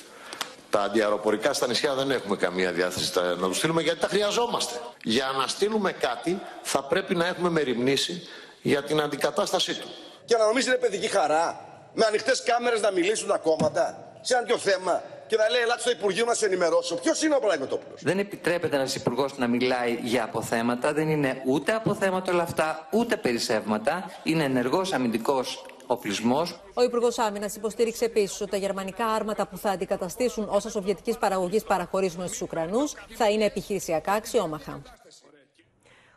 [0.69, 4.79] Τα αντιαεροπορικά στα νησιά δεν έχουμε καμία διάθεση τα- να τους στείλουμε γιατί τα χρειαζόμαστε.
[5.03, 8.27] Για να στείλουμε κάτι θα πρέπει να έχουμε μεριμνήσει
[8.61, 9.87] για την αντικατάστασή του.
[10.25, 11.63] Και να νομίζεις είναι παιδική χαρά.
[11.93, 15.79] Με ανοιχτές κάμερες να μιλήσουν τα κόμματα σε ένα τέτοιο θέμα και να λέει Ελάτε
[15.81, 16.95] στο Υπουργείο να σε ενημερώσω.
[16.95, 17.95] Ποιος είναι ο Παναγιώτοπουλο.
[17.99, 20.93] Δεν επιτρέπεται ένας υπουργός να μιλάει για αποθέματα.
[20.93, 24.11] Δεν είναι ούτε αποθέματα όλα αυτά, ούτε περισσεύματα.
[24.23, 26.59] Είναι ενεργός αμυντικός οπλισμός.
[26.73, 31.63] Ο Υπουργός Άμυνας υποστήριξε επίσης ότι τα γερμανικά άρματα που θα αντικαταστήσουν όσα σοβιετικής παραγωγής
[31.63, 34.81] παραχωρίζουμε στους Ουκρανούς θα είναι επιχειρησιακά αξιόμαχα.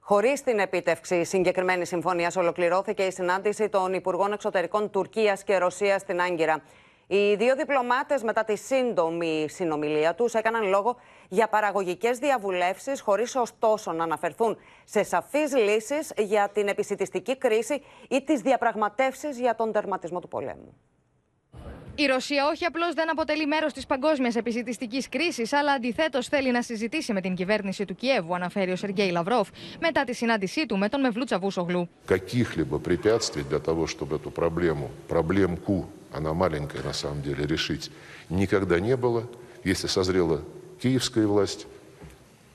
[0.00, 6.20] Χωρίς την επίτευξη συγκεκριμένη συμφωνίας, ολοκληρώθηκε η συνάντηση των Υπουργών Εξωτερικών Τουρκίας και Ρωσίας στην
[6.20, 6.62] Άγκυρα.
[7.11, 10.95] Οι δύο διπλωμάτε, μετά τη σύντομη συνομιλία του, έκαναν λόγο
[11.29, 18.23] για παραγωγικέ διαβουλεύσει, χωρί ωστόσο να αναφερθούν σε σαφεί λύσει για την επισητιστική κρίση ή
[18.23, 20.75] τι διαπραγματεύσει για τον τερματισμό του πολέμου.
[21.99, 26.61] Η Ρωσία όχι απλώ δεν αποτελεί μέρο τη παγκόσμια επισητιστική κρίση, αλλά αντιθέτω θέλει να
[26.61, 29.49] συζητήσει με την κυβέρνηση του Κιέβου, αναφέρει ο Σεργέη Λαυρόφ,
[29.79, 31.89] μετά τη συνάντησή του με τον Μευλούτσα Βούσογλου.
[32.07, 37.90] Каких-либо препятствий для того, чтобы эту проблему, проблемку, она маленькая на самом деле, решить,
[38.28, 39.24] никогда не было.
[39.64, 40.42] Если созрела
[40.80, 41.66] киевская власть,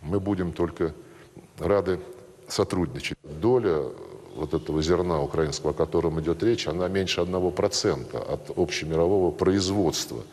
[0.01, 0.93] мы будем только
[1.57, 1.99] рады
[2.47, 3.17] сотрудничать.
[3.23, 3.83] Доля
[4.35, 10.23] вот этого зерна украинского, о котором идет речь, она меньше 1% от общемирового производства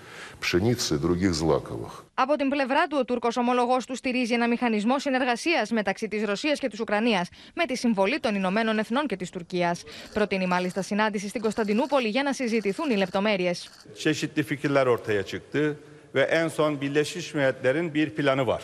[0.40, 2.03] пшеницы и других злаковых.
[2.16, 6.58] Από την πλευρά του, ο Τούρκος ομολογός του στηρίζει ένα μηχανισμό συνεργασίας μεταξύ της Ρωσίας
[6.58, 9.84] και της Ουκρανίας, με τη συμβολή των Ηνωμένων Εθνών και της Τουρκίας.
[10.14, 13.70] Προτείνει μάλιστα συνάντηση στην Κωνσταντινούπολη για να συζητηθούν οι λεπτομέρειες.
[13.98, 15.78] Çeşitli fikirler ortaya çıktı
[16.14, 18.62] ve en son Birleşmiş Milletler'in bir planı var.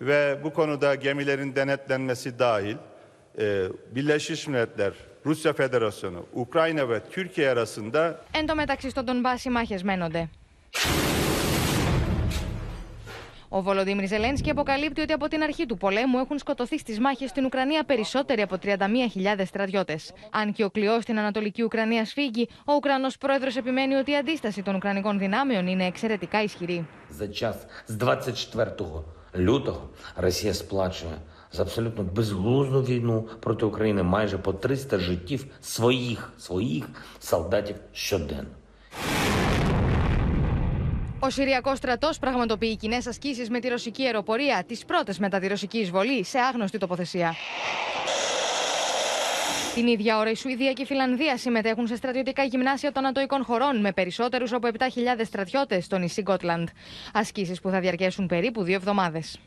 [0.00, 2.76] Ve bu konuda gemilerin denetlenmesi dahil
[3.38, 4.92] e, Birleşmiş Milletler,
[5.26, 10.28] Rusya Federasyonu, Ukrayna ve Türkiye arasında Εν τω μεταξύ, στον Ντονμπάς οι μάχε μένονται.
[13.55, 17.45] Ο Βολοδίμηρ Ζελένσκι αποκαλύπτει ότι από την αρχή του πολέμου έχουν σκοτωθεί στι μάχε στην
[17.45, 18.77] Ουκρανία περισσότεροι από 31.000
[19.45, 19.99] στρατιώτε.
[20.31, 24.61] Αν και ο κλειό στην Ανατολική Ουκρανία σφίγγει, ο Ουκρανό πρόεδρο επιμένει ότι η αντίσταση
[24.63, 26.87] των Ουκρανικών δυνάμεων είναι εξαιρετικά ισχυρή.
[27.09, 29.03] За час з 24
[29.35, 31.17] лютого Росія сплачує
[31.51, 36.85] за абсолютно безглузду війну проти України майже по 300 життів своїх своїх
[37.19, 38.49] солдатів щоденно.
[41.20, 45.78] Ο Συριακός στρατός πραγματοποιεί κοινές ασκήσεις με τη ρωσική αεροπορία, τις πρώτες μετά τη ρωσική
[45.78, 47.34] εισβολή, σε άγνωστη τοποθεσία.
[49.74, 53.80] Την ίδια ώρα η Σουηδία και η Φιλανδία συμμετέχουν σε στρατιωτικά γυμνάσια των ατοικών χωρών
[53.80, 54.84] με περισσότερους από 7.000
[55.24, 56.68] στρατιώτες στο νησί Γκότλαντ.
[57.12, 59.40] Ασκήσεις που θα διαρκέσουν περίπου δύο εβδομάδες.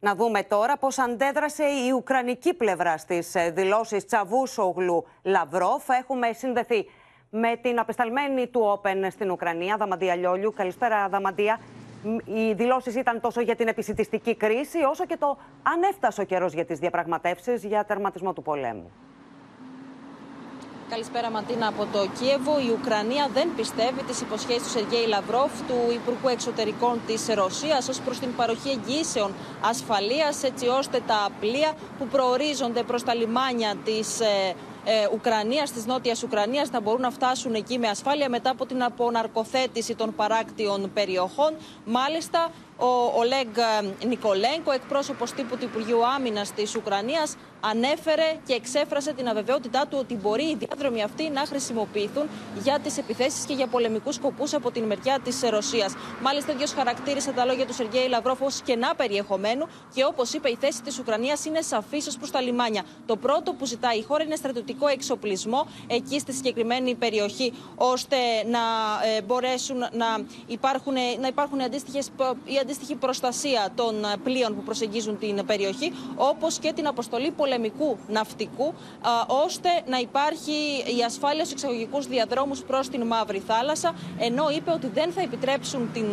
[0.00, 5.88] Να δούμε τώρα πώς αντέδρασε η Ουκρανική πλευρά στις ε, δηλώσεις Τσαβούσογλου Λαυρόφ.
[5.88, 6.86] Έχουμε συνδεθεί
[7.36, 10.52] με την απεσταλμένη του Όπεν στην Ουκρανία, Δαμαντία Λιόλιου.
[10.56, 11.60] Καλησπέρα, Δαμαντία.
[12.24, 16.52] Οι δηλώσεις ήταν τόσο για την επισητιστική κρίση, όσο και το αν έφτασε ο καιρός
[16.52, 18.90] για τις διαπραγματεύσεις για τερματισμό του πολέμου.
[20.88, 22.58] Καλησπέρα Ματίνα από το Κίεβο.
[22.58, 28.00] Η Ουκρανία δεν πιστεύει τις υποσχέσεις του Σεργέη Λαυρόφ, του Υπουργού Εξωτερικών της Ρωσίας, ως
[28.00, 34.20] προς την παροχή εγγύσεων ασφαλείας, έτσι ώστε τα πλοία που προορίζονται προς τα λιμάνια της
[34.20, 34.54] ε, ε,
[35.12, 39.94] Ουκρανίας, της Νότιας Ουκρανίας να μπορούν να φτάσουν εκεί με ασφάλεια μετά από την αποναρκοθέτηση
[39.94, 41.56] των παράκτιων περιοχών.
[41.84, 43.56] Μάλιστα, ο Ολέγκ
[44.06, 47.36] Νικολέγκο, εκπρόσωπος τύπου του Υπουργείου Άμυνας της Ουκρανίας,
[47.70, 52.28] ανέφερε και εξέφρασε την αβεβαιότητά του ότι μπορεί οι διάδρομοι αυτοί να χρησιμοποιηθούν
[52.62, 55.94] για τις επιθέσεις και για πολεμικούς σκοπούς από την μεριά της Ρωσίας.
[56.22, 60.56] Μάλιστα, ίδιος χαρακτήρισε τα λόγια του Σεργέη Λαυρόφ ως κενά περιεχομένου και όπως είπε, η
[60.60, 62.82] θέση της Ουκρανίας είναι σαφής ως προς τα λιμάνια.
[63.06, 68.60] Το πρώτο που ζητάει η χώρα είναι στρατιωτικό εξοπλισμό εκεί στη συγκεκριμένη περιοχή, ώστε να
[69.16, 72.08] ε, μπορέσουν να υπάρχουν, να υπάρχουν αντίστοιχες,
[72.44, 78.74] η αντίστοιχη προστασία των πλοίων που προσεγγίζουν την περιοχή, όπως και την αποστολή πολεμικού ναυτικού,
[79.44, 80.56] ώστε να υπάρχει
[80.98, 85.90] η ασφάλεια στους εξαγωγικούς διαδρόμους προς την Μαύρη Θάλασσα, ενώ είπε ότι δεν θα επιτρέψουν
[85.92, 86.06] την,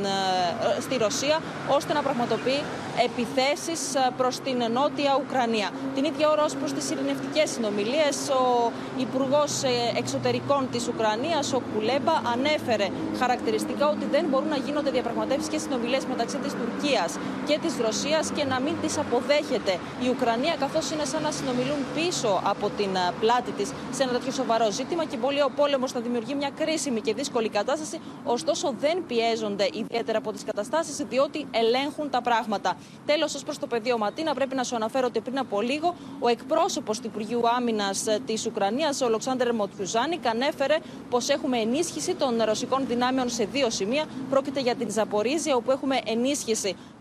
[0.79, 2.61] στη Ρωσία ώστε να πραγματοποιεί
[3.03, 3.79] επιθέσεις
[4.17, 5.69] προς την νότια Ουκρανία.
[5.95, 11.61] Την ίδια ώρα, ως προς τις ειρηνευτικές συνομιλίες, ο Υπουργός ε, Εξωτερικών της Ουκρανίας, ο
[11.73, 12.87] Κουλέμπα, ανέφερε
[13.19, 18.32] χαρακτηριστικά ότι δεν μπορούν να γίνονται διαπραγματεύσεις και συνομιλίες μεταξύ της Τουρκίας και της Ρωσίας
[18.36, 19.73] και να μην τις αποδέχεται
[20.04, 24.12] η Ουκρανία, καθώς είναι σαν να συνομιλούν πίσω από την ε, πλάτη της σε ένα
[24.12, 27.99] τέτοιο σοβαρό ζήτημα και πολύ ο πόλεμος θα δημιουργεί μια κρίσιμη και δύσκολη κατάσταση.
[28.23, 32.77] Ωστόσο, δεν πιέζονται ιδιαίτερα από τις καταστάσεις, διότι ελέγχουν τα πράγματα.
[33.06, 36.27] Τέλος, ως προς το πεδίο Ματίνα, πρέπει να σου αναφέρω ότι πριν από λίγο ο
[36.27, 40.77] εκπρόσωπος του Υπουργείου Άμυνας ε, της Ουκρανίας, ο Ολοξάνδρ Μοτιουζάνικ, ανέφερε
[41.10, 44.06] πως έχουμε ενίσχυση των ρωσικών δυνάμεων σε δύο σημεία.
[44.30, 46.30] Πρόκειται για την Ζαπορίζια, όπου έχουμε ενίσχυση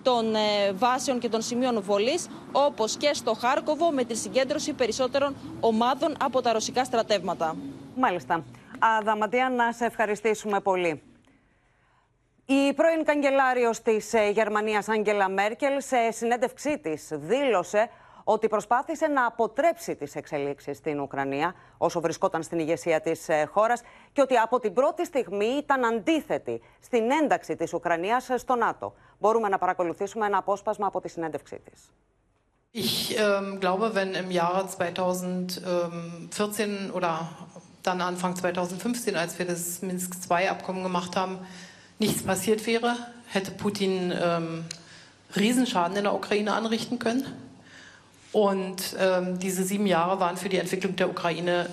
[0.02, 5.36] των ε, βάσεων και των σημείων βολής, όπως και στο Χάρκοβο, με τη συγκέντρωση περισσότερων
[5.60, 7.56] ομάδων από τα ρωσικά στρατεύματα.
[7.96, 8.44] Μάλιστα.
[8.78, 11.02] Αδαματία, να σε ευχαριστήσουμε πολύ.
[12.46, 17.90] Η πρώην καγκελάριος της ε, Γερμανίας Άγγελα Μέρκελ σε συνέντευξή της δήλωσε
[18.24, 23.82] ότι προσπάθησε να αποτρέψει τις εξελίξεις στην Ουκρανία όσο βρισκόταν στην ηγεσία της ε, χώρας
[24.12, 28.94] και ότι από την πρώτη στιγμή ήταν αντίθετη στην ένταξη της Ουκρανίας στο ΝΑΤΟ.
[29.19, 31.81] Μπορούμε να παρακολουθήσουμε ένα απόσπασμα από τη συνέντευξή της.
[32.77, 37.29] Ich ähm, glaube, wenn im Jahre 2014 oder
[37.83, 41.37] dann Anfang 2015, als wir das Minsk-II-Abkommen gemacht haben,
[41.99, 44.65] nichts passiert wäre, hätte Putin ähm,
[45.37, 47.25] Riesenschaden in der Ukraine anrichten können.
[48.33, 51.69] Und ähm, diese sieben Jahre waren für die Entwicklung der Ukraine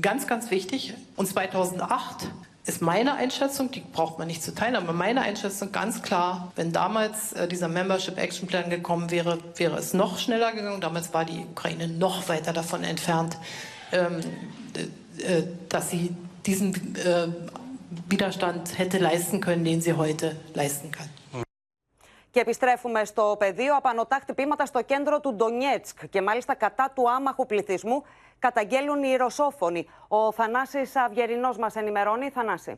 [0.00, 0.94] ganz, ganz wichtig.
[1.16, 2.28] Und 2008
[2.68, 6.70] ist meine Einschätzung, die braucht man nicht zu teilen, aber meine Einschätzung ganz klar, wenn
[6.70, 10.80] damals äh, dieser Membership Action Plan gekommen wäre, wäre es noch schneller gegangen.
[10.80, 13.38] Damals war die Ukraine noch weiter davon entfernt,
[13.90, 14.20] ähm,
[15.18, 17.28] äh, dass sie diesen äh,
[18.08, 21.08] Widerstand hätte leisten können, den sie heute leisten kann.
[22.30, 23.76] Και επιστρέφουμε στο πεδίο.
[23.76, 28.02] Απανοτά χτυπήματα στο κέντρο του Ντονιέτσκ και μάλιστα κατά του άμαχου πληθυσμού
[28.45, 29.81] καταγγέλουν οι Ρωσόφωνοι.
[30.07, 32.29] Ο Θανάσης Αυγερινός μας ενημερώνει.
[32.29, 32.73] Θανάση.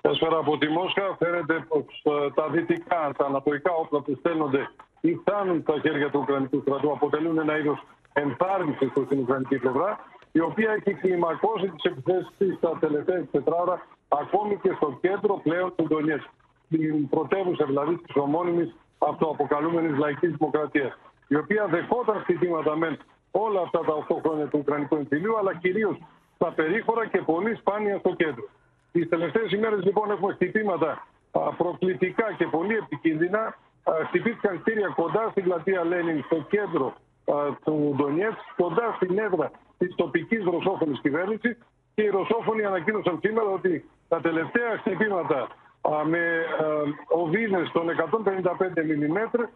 [0.00, 1.16] Καλησπέρα από τη Μόσχα.
[1.18, 4.62] Φαίνεται πως ε, τα δυτικά, τα ανατολικά όπλα που στέλνονται
[5.00, 7.80] ή φτάνουν στα χέρια του Ουκρανικού στρατού αποτελούν ένα είδος
[8.12, 9.90] ενθάρρυνσης προς την Ουκρανική πλευρά,
[10.32, 13.76] η οποία έχει κλιμακώσει τις επιθέσει της τα τελευταία τετράρα,
[14.08, 16.28] ακόμη και στο κέντρο πλέον του Ντονιέτσκ
[16.66, 20.92] στην πρωτεύουσα δηλαδή της ομώνυμη αυτοαποκαλούμενης λαϊκής δημοκρατίας,
[21.28, 22.88] η οποία δεχόταν χτυπήματα με
[23.44, 25.96] όλα αυτά τα 8 χρόνια του Ουκρανικού εμφυλίου, αλλά κυρίως
[26.34, 28.44] στα περίχωρα και πολύ σπάνια στο κέντρο.
[28.92, 31.06] Τις τελευταίες ημέρες λοιπόν έχουμε χτυπήματα
[31.56, 33.56] προκλητικά και πολύ επικίνδυνα.
[34.08, 36.94] Χτυπήθηκαν κτίρια κοντά στην πλατεία Λένιν, στο κέντρο
[37.64, 41.56] του Ντονιέτ, κοντά στην έδρα της τοπικής ρωσόφωνης κυβέρνησης.
[41.94, 45.48] Και οι ρωσόφωνοι ανακοίνωσαν σήμερα ότι τα τελευταία χτυπήματα
[46.04, 46.44] με
[47.08, 49.48] οβίδες των 155 mm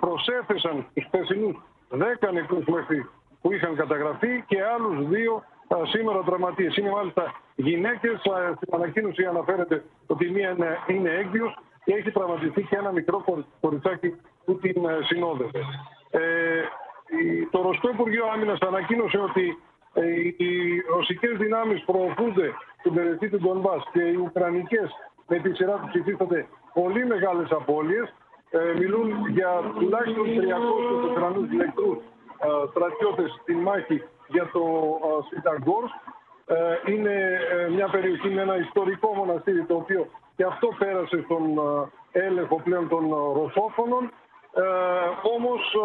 [0.00, 1.56] προσέθεσαν στους περσινούς
[1.90, 3.08] 10 νεκρούς μέχρι
[3.40, 5.44] που είχαν καταγραφεί και άλλους δύο
[5.90, 6.76] σήμερα τραυματίες.
[6.76, 8.20] Είναι μάλιστα γυναίκες,
[8.56, 13.24] στην ανακοίνωση αναφέρεται ότι μία είναι έγκυος και έχει τραυματιστεί και ένα μικρό
[13.60, 14.74] κοριτσάκι που την
[15.06, 15.60] συνόδευε.
[16.10, 16.20] Ε,
[17.50, 19.58] το Ρωστό Υπουργείο Άμυνας ανακοίνωσε ότι
[19.92, 24.90] ε, οι ρωσικές δυνάμεις προωθούνται στην περιοχή του Ντονμπάς και οι ουκρανικές
[25.26, 28.14] με τη σειρά τους υφίστανται πολύ μεγάλες απώλειες.
[28.50, 34.62] Ε, μιλούν για τουλάχιστον 300 Ουκρανούς νεκρού ε, στρατιώτες στην μάχη για το
[35.06, 41.22] ε, Ε, είναι ε, μια περιοχή με ένα ιστορικό μοναστήρι το οποίο και αυτό πέρασε
[41.24, 41.44] στον
[42.12, 43.04] ε, έλεγχο πλέον των
[43.38, 44.02] ρωσόφωνων.
[44.54, 44.62] Ε,
[45.34, 45.76] όμως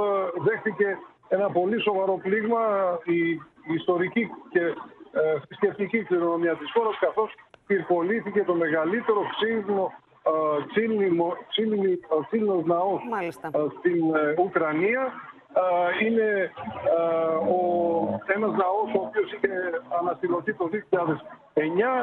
[0.45, 0.97] δέχτηκε
[1.27, 2.59] ένα πολύ σοβαρό πλήγμα
[3.03, 3.19] η,
[3.69, 4.63] η ιστορική και
[5.11, 7.33] ε, θρησκευτική κληρονομιά της χώρας καθώς
[7.67, 9.93] πυρπολήθηκε το μεγαλύτερο ξύλινο
[12.27, 13.01] ξύλινος ναός
[13.79, 14.03] στην
[14.45, 15.11] Ουκρανία.
[16.05, 16.51] Είναι
[17.49, 17.59] ο,
[18.35, 19.49] ένας ναός ο οποίος είχε
[19.99, 20.77] αναστηλωθεί το 2009.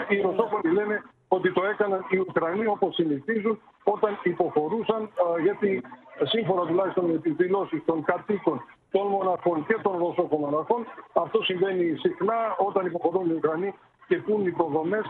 [0.08, 5.10] Οι Ρωσόφωνοι λένε ότι το έκαναν οι Ουκρανοί όπως συνηθίζουν όταν υποχωρούσαν
[5.42, 5.82] γιατί
[6.22, 11.96] σύμφωνα τουλάχιστον με τις δηλώσεις των κατοίκων των μοναχών και των Ρωσόφων μοναχών αυτό συμβαίνει
[11.96, 13.74] συχνά όταν υποχωρούν οι Ουκρανοί
[14.06, 15.04] και πούν υποδομές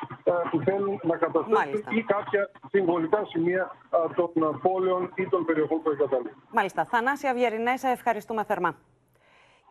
[0.50, 3.76] που θέλουν να καταστρέψουν ή κάποια συμβολικά σημεία
[4.14, 6.42] των πόλεων ή των περιοχών που εγκαταλείπουν.
[6.50, 6.85] Μάλιστα.
[6.85, 8.76] Θανάση Αυγερινέ, ευχαριστούμε θερμά.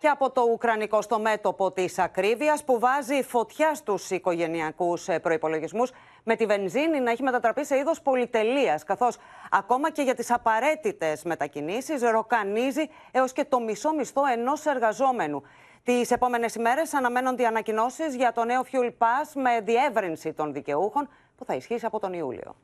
[0.01, 5.83] Και από το Ουκρανικό στο μέτωπο της ακρίβειας που βάζει φωτιά στους οικογενειακούς ε, προπολογισμού,
[6.23, 9.17] με τη βενζίνη να έχει μετατραπεί σε είδος πολυτελείας, καθώς
[9.51, 15.43] ακόμα και για τις απαραίτητες μετακινήσεις ροκανίζει έως και το μισό μισθό ενός εργαζόμενου.
[15.83, 21.09] Τις επόμενες ημέρες αναμένονται οι ανακοινώσεις για το νέο Fuel Pass με διεύρυνση των δικαιούχων
[21.37, 22.55] που θα ισχύσει από τον Ιούλιο.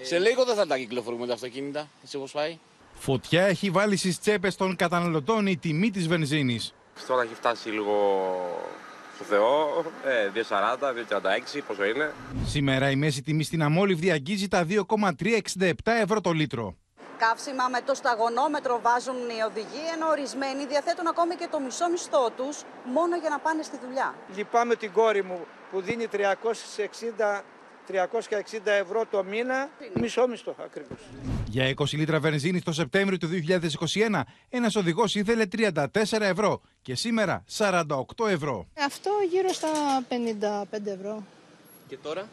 [0.00, 2.58] Σε λίγο δεν θα τα κυκλοφορούμε τα αυτοκίνητα, έτσι όπως πάει.
[2.92, 6.74] Φωτιά έχει βάλει στις τσέπες των καταναλωτών η τιμή της βενζίνης.
[7.06, 7.94] Τώρα έχει φτάσει λίγο
[9.14, 12.12] στο Θεό, ε, 2,40, 2,36, πόσο είναι.
[12.46, 16.76] Σήμερα η μέση τιμή στην αμόλυβδη αγγίζει τα 2,367 ευρώ το λίτρο
[17.22, 22.24] καύσιμα με το σταγονόμετρο βάζουν οι οδηγοί, ενώ ορισμένοι διαθέτουν ακόμη και το μισό μισθό
[22.36, 22.56] τους
[22.96, 24.08] μόνο για να πάνε στη δουλειά.
[24.36, 25.38] Λυπάμαι την κόρη μου
[25.70, 27.42] που δίνει 360
[27.90, 30.98] 360 ευρώ το μήνα, μισό μισθό ακριβώς.
[31.48, 35.84] Για 20 λίτρα βενζίνη το Σεπτέμβριο του 2021, ένα οδηγός ήθελε 34
[36.20, 37.84] ευρώ και σήμερα 48
[38.28, 38.66] ευρώ.
[38.86, 39.68] Αυτό γύρω στα
[40.08, 41.22] 55 ευρώ.
[41.88, 42.28] Και τώρα;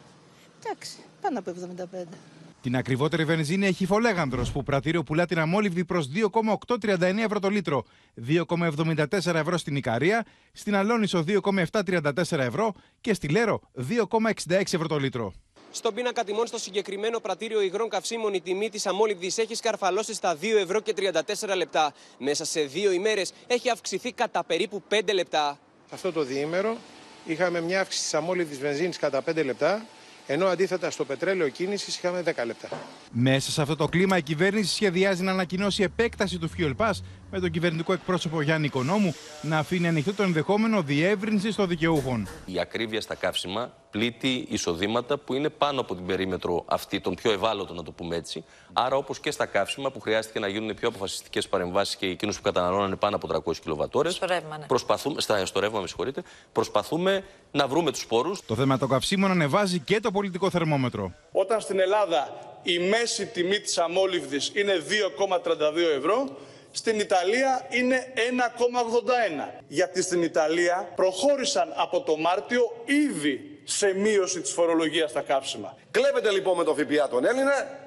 [0.64, 2.37] Εντάξει, πάνω από 75.
[2.62, 7.84] Την ακριβότερη βενζίνη έχει Φολέγανδρος, που πρατήριο πουλά την αμόλυβδη προς 2,839 ευρώ το λίτρο,
[8.28, 15.32] 2,74 ευρώ στην Ικαρία, στην Αλόνισο 2,734 ευρώ και στη Λέρο 2,66 ευρώ το λίτρο.
[15.70, 20.36] Στον πίνακα τιμών στο συγκεκριμένο πρατήριο υγρών καυσίμων η τιμή της αμόλυβδης έχει σκαρφαλώσει στα
[20.36, 21.92] 2 ευρώ και 34 λεπτά.
[22.18, 25.58] Μέσα σε δύο ημέρες έχει αυξηθεί κατά περίπου 5 λεπτά.
[25.90, 26.76] Αυτό το διήμερο
[27.24, 29.86] είχαμε μια αύξηση της αμόλυβδης βενζίνης κατά 5 λεπτά
[30.30, 32.68] ενώ αντίθετα στο πετρέλαιο κίνησης είχαμε 10 λεπτά.
[33.10, 36.92] Μέσα σε αυτό το κλίμα, η κυβέρνηση σχεδιάζει να ανακοινώσει επέκταση του Fuel Pass
[37.30, 42.28] με τον κυβερνητικό εκπρόσωπο Γιάννη Οικονόμου να αφήνει ανοιχτό το ενδεχόμενο διεύρυνσης των δικαιούχων.
[42.44, 47.32] Η ακρίβεια στα καύσιμα πλήττει εισοδήματα που είναι πάνω από την περίμετρο αυτή, των πιο
[47.32, 48.44] ευάλωτων, να το πούμε έτσι.
[48.72, 52.42] Άρα, όπως και στα καύσιμα που χρειάστηκε να γίνουν πιο αποφασιστικές παρεμβάσεις και εκείνους που
[52.42, 54.14] καταναλώνανε πάνω από 300 κιλοβατόρες.
[54.14, 54.66] Στο ρεύμα, ναι.
[54.66, 56.22] Προσπαθούμε, στα, στο ρεύμα, με συγχωρείτε.
[56.52, 58.32] Προσπαθούμε να βρούμε τους πόρου.
[58.46, 61.12] Το θέμα των καυσίμων ανεβάζει και το πολιτικό θερμόμετρο.
[61.32, 66.36] Όταν στην Ελλάδα η μέση τιμή της αμόλυβδης είναι 2,32 ευρώ,
[66.78, 69.62] στην Ιταλία είναι 1,81.
[69.68, 75.76] Γιατί στην Ιταλία προχώρησαν από το Μάρτιο ήδη σε μείωση της φορολογίας στα καύσιμα.
[75.90, 77.78] Κλέβετε λοιπόν με το ΦΠΑ τον Έλληνα,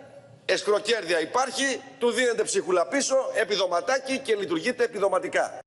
[0.46, 5.60] εσκροκέρδια υπάρχει, του δίνετε ψίχουλα πίσω, επιδοματάκι και λειτουργείτε επιδοματικά.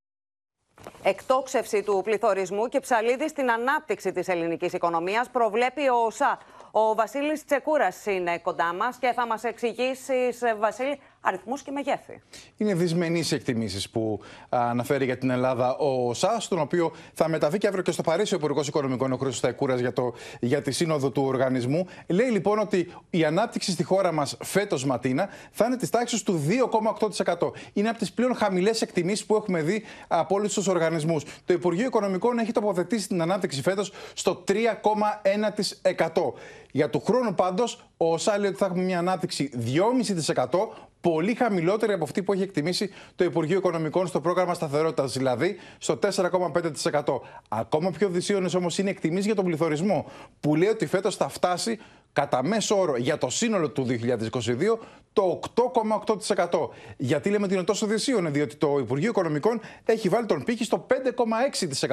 [1.02, 6.38] Εκτόξευση του πληθωρισμού και ψαλίδι στην ανάπτυξη της ελληνικής οικονομίας προβλέπει ο ΟΣΑ.
[6.70, 12.22] Ο Βασίλης Τσεκούρας είναι κοντά μας και θα μας εξηγήσει, Βασίλη, αριθμούς και μεγέθη.
[12.56, 17.66] Είναι δυσμενείς εκτιμήσεις που αναφέρει για την Ελλάδα ο ΟΣΑ, στον οποίο θα μεταβεί και
[17.66, 21.10] αύριο και στο Παρίσι ο Υπουργός Οικονομικών ο Χρήστος Τσεκούρας για, το, για τη σύνοδο
[21.10, 21.86] του οργανισμού.
[22.06, 26.42] Λέει λοιπόν ότι η ανάπτυξη στη χώρα μας φέτος Ματίνα θα είναι της τάξης του
[27.24, 27.50] 2,8%.
[27.72, 31.24] Είναι από τις πλέον χαμηλές εκτιμήσεις που έχουμε δει από όλους τους οργανισμούς.
[31.44, 36.32] Το Υπουργείο Οικονομικών έχει τοποθετήσει την ανάπτυξη φέτος στο 3,1%.
[36.70, 40.44] Για του χρόνου πάντως, ο ΩΣΑ λέει ότι θα έχουμε μια ανάπτυξη 2,5%,
[41.10, 45.98] πολύ χαμηλότερη από αυτή που έχει εκτιμήσει το Υπουργείο Οικονομικών στο πρόγραμμα σταθερότητας, δηλαδή στο
[46.02, 47.20] 4,5%.
[47.48, 51.78] Ακόμα πιο δυσίωνες όμως είναι εκτιμήσεις για τον πληθωρισμό, που λέει ότι φέτος θα φτάσει
[52.14, 54.78] κατά μέσο όρο για το σύνολο του 2022
[55.14, 55.40] το
[56.36, 56.68] 8,8%.
[56.96, 60.86] Γιατί λέμε ότι είναι τόσο δυσίωνε, διότι το Υπουργείο Οικονομικών έχει βάλει τον πύχη στο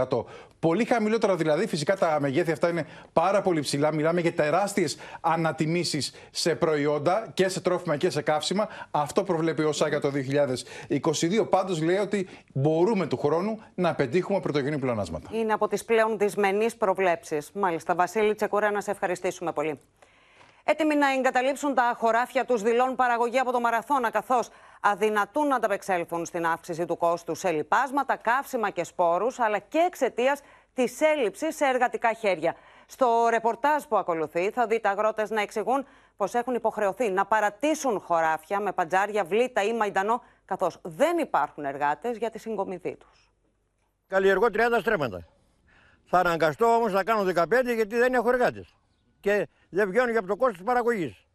[0.09, 0.23] 5,6%.
[0.59, 3.93] Πολύ χαμηλότερα δηλαδή, φυσικά τα μεγέθη αυτά είναι πάρα πολύ ψηλά.
[3.93, 8.67] Μιλάμε για τεράστιες ανατιμήσεις σε προϊόντα και σε τρόφιμα και σε καύσιμα.
[8.91, 10.11] Αυτό προβλέπει ο ΣΑ το
[11.41, 11.49] 2022.
[11.49, 15.29] Πάντως λέει ότι μπορούμε του χρόνου να πετύχουμε πρωτογενή πλεονάσματα.
[15.33, 17.51] Είναι από τις πλέον δυσμενείς προβλέψεις.
[17.53, 19.79] Μάλιστα, Βασίλη Τσεκούρα, να σε ευχαριστήσουμε πολύ.
[20.63, 24.49] Έτοιμοι να εγκαταλείψουν τα χωράφια τους, δηλώνουν παραγωγή από το Μαραθώνα, καθώς
[24.81, 30.41] αδυνατούν να ανταπεξέλθουν στην αύξηση του κόστου σε λοιπάσματα, καύσιμα και σπόρους, αλλά και εξαιτίας
[30.73, 32.55] της έλλειψης σε εργατικά χέρια.
[32.85, 35.85] Στο ρεπορτάζ που ακολουθεί, θα δείτε αγρότες να εξηγούν
[36.17, 42.17] πως έχουν υποχρεωθεί να παρατήσουν χωράφια με παντζάρια, βλήτα ή μαϊντανό, καθώς δεν υπάρχουν εργάτες
[42.17, 43.31] για τη συγκομιδή τους.
[44.07, 45.27] Καλλιεργώ 30 στρέμματα.
[46.05, 48.75] Θα αναγκαστώ όμως να κάνω 15 γιατί δεν έχω εργάτες.
[49.21, 51.25] Και δεν βγαίνουν για το κόστος της παραγωγής.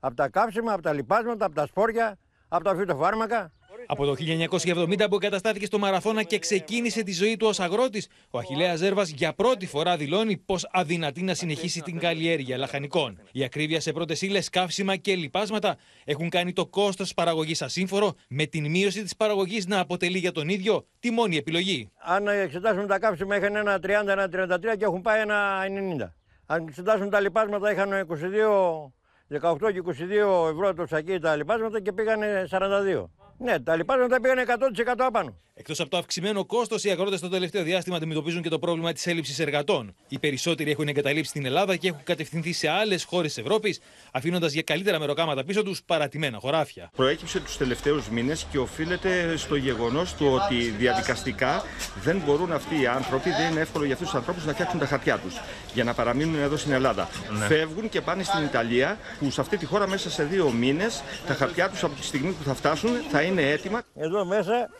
[0.00, 2.18] Από τα κάψιμα, από τα λιπάσματα, από τα σπόρια,
[2.48, 3.52] από τα φυτοφάρμακα.
[3.86, 8.38] Από το 1970 που εγκαταστάθηκε στο Μαραθώνα και ξεκίνησε τη ζωή του ως αγρότης, ο
[8.38, 13.20] Αχηλέα Ζέρβας για πρώτη φορά δηλώνει πως αδυνατεί να συνεχίσει την καλλιέργεια λαχανικών.
[13.32, 18.46] Η ακρίβεια σε πρώτες ύλες, καύσιμα και λοιπάσματα έχουν κάνει το κόστος παραγωγής ασύμφορο, με
[18.46, 21.90] την μείωση της παραγωγής να αποτελεί για τον ίδιο τη μόνη επιλογή.
[21.96, 25.64] Αν εξετάσουμε τα καύσιμα, είχαν ένα 30, ένα 33 και έχουν πάει ένα
[26.00, 26.14] 90.
[26.46, 28.92] Αν εξετάσουμε τα λοιπάσματα, είχαν 22,
[29.40, 33.04] 18 και 22 ευρώ το σακί τα λοιπάσματα και πήγανε 42.
[33.38, 35.36] Ναι, τα λοιπάσματα πήγανε 100% απάνω.
[35.58, 39.06] Εκτός από το αυξημένο κόστος, οι αγρότες το τελευταίο διάστημα αντιμετωπίζουν και το πρόβλημα της
[39.06, 39.94] έλλειψης εργατών.
[40.08, 43.80] Οι περισσότεροι έχουν εγκαταλείψει την Ελλάδα και έχουν κατευθυνθεί σε άλλες χώρες της Ευρώπης,
[44.12, 46.90] αφήνοντας για καλύτερα μεροκάματα πίσω τους παρατημένα χωράφια.
[46.96, 51.64] Προέκυψε τους τελευταίους μήνες και οφείλεται στο γεγονός του ότι διαδικαστικά
[52.02, 54.86] δεν μπορούν αυτοί οι άνθρωποι, δεν είναι εύκολο για αυτούς τους ανθρώπους να φτιάξουν τα
[54.86, 55.40] χαρτιά τους
[55.74, 57.08] για να παραμείνουν εδώ στην Ελλάδα.
[57.38, 57.46] Ναι.
[57.46, 61.34] Φεύγουν και πάνε στην Ιταλία, που σε αυτή τη χώρα μέσα σε δύο μήνες τα
[61.34, 63.82] χαρτιά τους από τη στιγμή που θα φτάσουν θα είναι έτοιμα.
[63.94, 64.70] Εδώ μέσα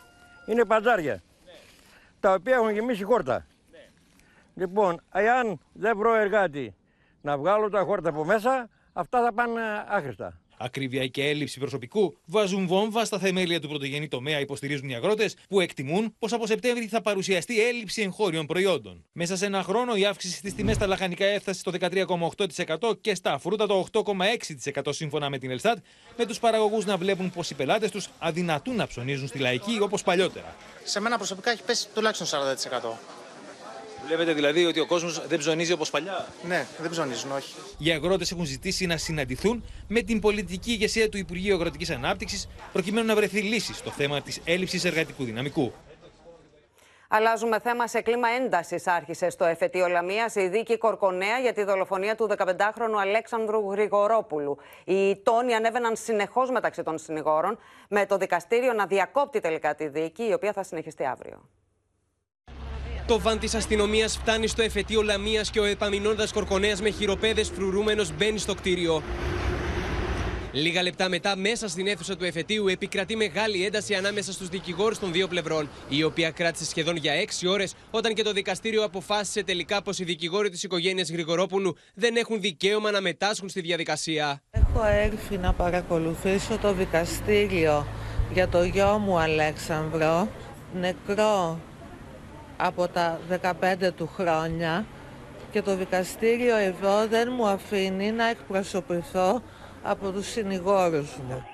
[0.45, 1.23] είναι παντζάρια,
[2.19, 3.45] τα οποία έχουν γεμίσει χόρτα.
[4.55, 6.75] Λοιπόν, εάν δεν βρω εργάτη
[7.21, 10.39] να βγάλω τα χόρτα από μέσα, αυτά θα πάνε άχρηστα.
[10.57, 15.59] Ακρίβεια και έλλειψη προσωπικού βάζουν βόμβα στα θεμέλια του πρωτογενή τομέα, υποστηρίζουν οι αγρότες, που
[15.59, 19.05] εκτιμούν πως από Σεπτέμβρη θα παρουσιαστεί έλλειψη εγχώριων προϊόντων.
[19.11, 23.37] Μέσα σε ένα χρόνο η αύξηση στις τιμές στα λαχανικά έφτασε στο 13,8% και στα
[23.37, 25.77] φρούτα το 8,6% σύμφωνα με την Ελστάτ,
[26.17, 30.03] με τους παραγωγούς να βλέπουν πως οι πελάτες τους αδυνατούν να ψωνίζουν στη λαϊκή όπως
[30.03, 30.55] παλιότερα.
[30.83, 33.26] Σε μένα προσωπικά έχει πέσει τουλάχιστον 40%.
[34.07, 36.27] Βλέπετε δηλαδή ότι ο κόσμος δεν ψωνίζει όπως παλιά.
[36.47, 37.55] Ναι, δεν ψωνίζουν, όχι.
[37.77, 43.07] Οι αγρότες έχουν ζητήσει να συναντηθούν με την πολιτική ηγεσία του Υπουργείου Αγροτικής Ανάπτυξης προκειμένου
[43.07, 45.73] να βρεθεί λύση στο θέμα της έλλειψης εργατικού δυναμικού.
[47.09, 48.87] Αλλάζουμε θέμα σε κλίμα έντασης.
[48.87, 54.57] Άρχισε στο εφετείο Λαμίας η δίκη Κορκονέα για τη δολοφονία του 15χρονου Αλέξανδρου Γρηγορόπουλου.
[54.85, 60.23] Οι τόνοι ανέβαιναν συνεχώς μεταξύ των συνηγόρων, με το δικαστήριο να διακόπτει τελικά τη δίκη,
[60.23, 61.49] η οποία θα συνεχιστεί αύριο.
[63.07, 68.15] Το βαν της αστυνομίας φτάνει στο εφετείο Λαμίας και ο επαμεινώντας Κορκονέας με χειροπέδες φρουρούμενος
[68.15, 69.03] μπαίνει στο κτίριο.
[70.51, 75.11] Λίγα λεπτά μετά, μέσα στην αίθουσα του εφετείου, επικρατεί μεγάλη ένταση ανάμεσα στους δικηγόρους των
[75.11, 79.81] δύο πλευρών, η οποία κράτησε σχεδόν για έξι ώρες, όταν και το δικαστήριο αποφάσισε τελικά
[79.81, 84.41] πως οι δικηγόροι της οικογένειας Γρηγορόπουλου δεν έχουν δικαίωμα να μετάσχουν στη διαδικασία.
[84.51, 87.87] Έχω έρθει να παρακολουθήσω το δικαστήριο
[88.33, 90.27] για το γιο μου Αλέξανδρο,
[90.73, 91.59] νεκρό
[92.57, 93.53] από τα 15
[93.97, 94.85] του χρόνια
[95.51, 99.41] και το δικαστήριο εδώ δεν μου αφήνει να εκπροσωπηθώ
[99.83, 101.45] από τους συνηγόρους μου.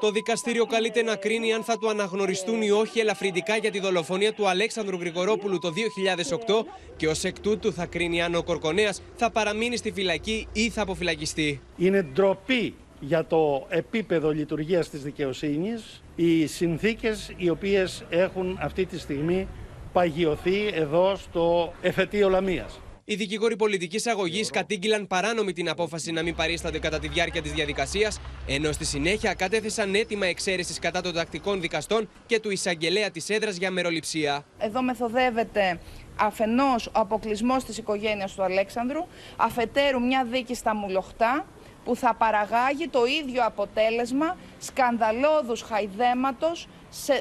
[0.00, 4.32] Το δικαστήριο καλείται να κρίνει αν θα του αναγνωριστούν ή όχι ελαφρυντικά για τη δολοφονία
[4.32, 9.30] του Αλέξανδρου Γρηγορόπουλου το 2008 και ως εκ τούτου θα κρίνει αν ο Κορκονέας θα
[9.30, 11.60] παραμείνει στη φυλακή ή θα αποφυλακιστεί.
[11.76, 18.98] Είναι ντροπή για το επίπεδο λειτουργίας της δικαιοσύνης οι συνθήκες οι οποίες έχουν αυτή τη
[18.98, 19.48] στιγμή
[19.92, 22.80] παγιωθεί εδώ στο εφετείο Λαμίας.
[23.06, 27.52] Οι δικηγόροι πολιτικής αγωγής κατήγγειλαν παράνομη την απόφαση να μην παρίστανται κατά τη διάρκεια της
[27.52, 33.28] διαδικασίας, ενώ στη συνέχεια κατέθεσαν έτοιμα εξαίρεσης κατά των τακτικών δικαστών και του εισαγγελέα της
[33.28, 34.44] έδρας για μεροληψία.
[34.58, 35.78] Εδώ μεθοδεύεται
[36.16, 39.06] αφενός ο αποκλεισμός της οικογένειας του Αλέξανδρου,
[39.36, 41.46] αφετέρου μια δίκη στα Μουλοχτά,
[41.84, 46.68] που θα παραγάγει το ίδιο αποτέλεσμα σκανδαλώδους χαϊδέματος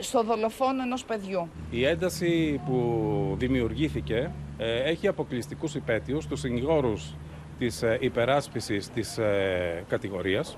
[0.01, 1.49] στο δολοφόνο ενός παιδιού.
[1.71, 7.15] Η ένταση που δημιουργήθηκε ε, έχει αποκλειστικούς υπέτειους τους συνηγόρους
[7.59, 10.57] της ε, υπεράσπισης της ε, κατηγορίας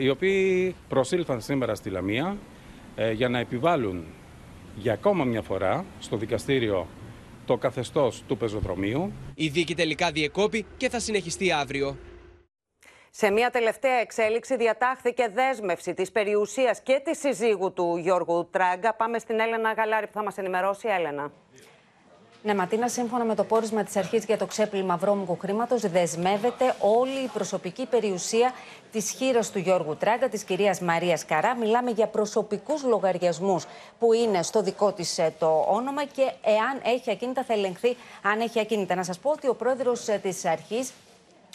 [0.00, 2.36] οι οποίοι προσήλθαν σήμερα στη Λαμία
[3.14, 4.04] για να επιβάλλουν
[4.76, 6.86] για ακόμα μια φορά στο δικαστήριο
[7.46, 9.12] το καθεστώς του πεζοδρομίου.
[9.34, 11.96] Η δίκη τελικά διεκόπη και θα συνεχιστεί αύριο.
[13.20, 18.94] Σε μια τελευταία εξέλιξη διατάχθηκε δέσμευση της περιουσίας και της συζύγου του Γιώργου Τράγκα.
[18.94, 20.88] Πάμε στην Έλενα Γαλάρη που θα μας ενημερώσει.
[20.88, 21.30] Έλενα.
[22.42, 27.18] Ναι, Ματίνα, σύμφωνα με το πόρισμα της Αρχής για το ξέπλυμα βρώμικου χρήματος, δεσμεύεται όλη
[27.24, 28.52] η προσωπική περιουσία
[28.92, 31.56] της χείρας του Γιώργου Τράγκα, της κυρίας Μαρίας Καρά.
[31.56, 33.66] Μιλάμε για προσωπικούς λογαριασμούς
[33.98, 38.40] που είναι στο δικό της ε, το όνομα και εάν έχει ακίνητα, θα ελεγχθεί αν
[38.40, 38.94] έχει ακίνητα.
[38.94, 40.92] Να σας πω ότι ο πρόεδρος ε, της Αρχής,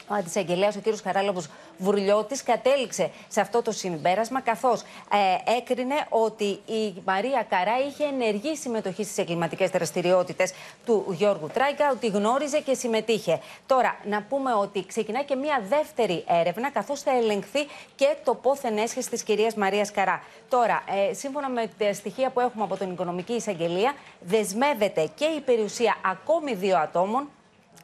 [0.08, 0.96] ο αντισαγγελέα, ο κ.
[1.04, 1.48] Χαράλαμπος
[1.78, 8.56] Βουρλιώτης, κατέληξε σε αυτό το συμπέρασμα, καθώς ε, έκρινε ότι η Μαρία Καρά είχε ενεργή
[8.56, 10.54] συμμετοχή στις εγκληματικές δραστηριότητες
[10.86, 13.40] του Γιώργου Τράικα, ότι γνώριζε και συμμετείχε.
[13.66, 17.60] Τώρα, να πούμε ότι ξεκινά και μία δεύτερη έρευνα, καθώς θα ελεγχθεί
[17.96, 20.24] και το πόθεν έσχεση της κυρίας Μαρίας Καρά.
[20.50, 25.40] Τώρα, ε, σύμφωνα με τα στοιχεία που έχουμε από την Οικονομική Εισαγγελία, δεσμεύεται και η
[25.40, 27.30] περιουσία ακόμη δύο ατόμων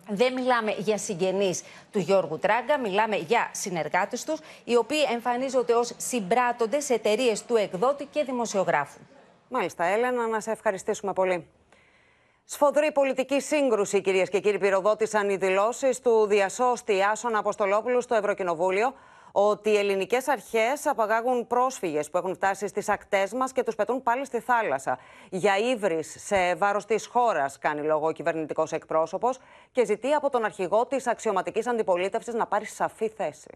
[0.09, 5.93] δεν μιλάμε για συγγενείς του Γιώργου Τράγκα, μιλάμε για συνεργάτες τους, οι οποίοι εμφανίζονται ως
[5.97, 8.99] συμπράττοντες σε εταιρείες του εκδότη και δημοσιογράφου.
[9.49, 11.47] Μάλιστα, Έλενα, να σε ευχαριστήσουμε πολύ.
[12.45, 18.93] Σφοδρή πολιτική σύγκρουση, κυρίες και κύριοι, πυροδότησαν οι δηλώσεις του διασώστη Άσον Αποστολόπουλου στο Ευρωκοινοβούλιο
[19.31, 24.03] ότι οι ελληνικές αρχές απαγάγουν πρόσφυγες που έχουν φτάσει στις ακτές μας και τους πετούν
[24.03, 24.99] πάλι στη θάλασσα.
[25.29, 29.39] Για ύβρις σε βάρος της χώρας κάνει λόγο ο κυβερνητικός εκπρόσωπος
[29.71, 33.49] και ζητεί από τον αρχηγό της αξιωματικής αντιπολίτευσης να πάρει σαφή θέση.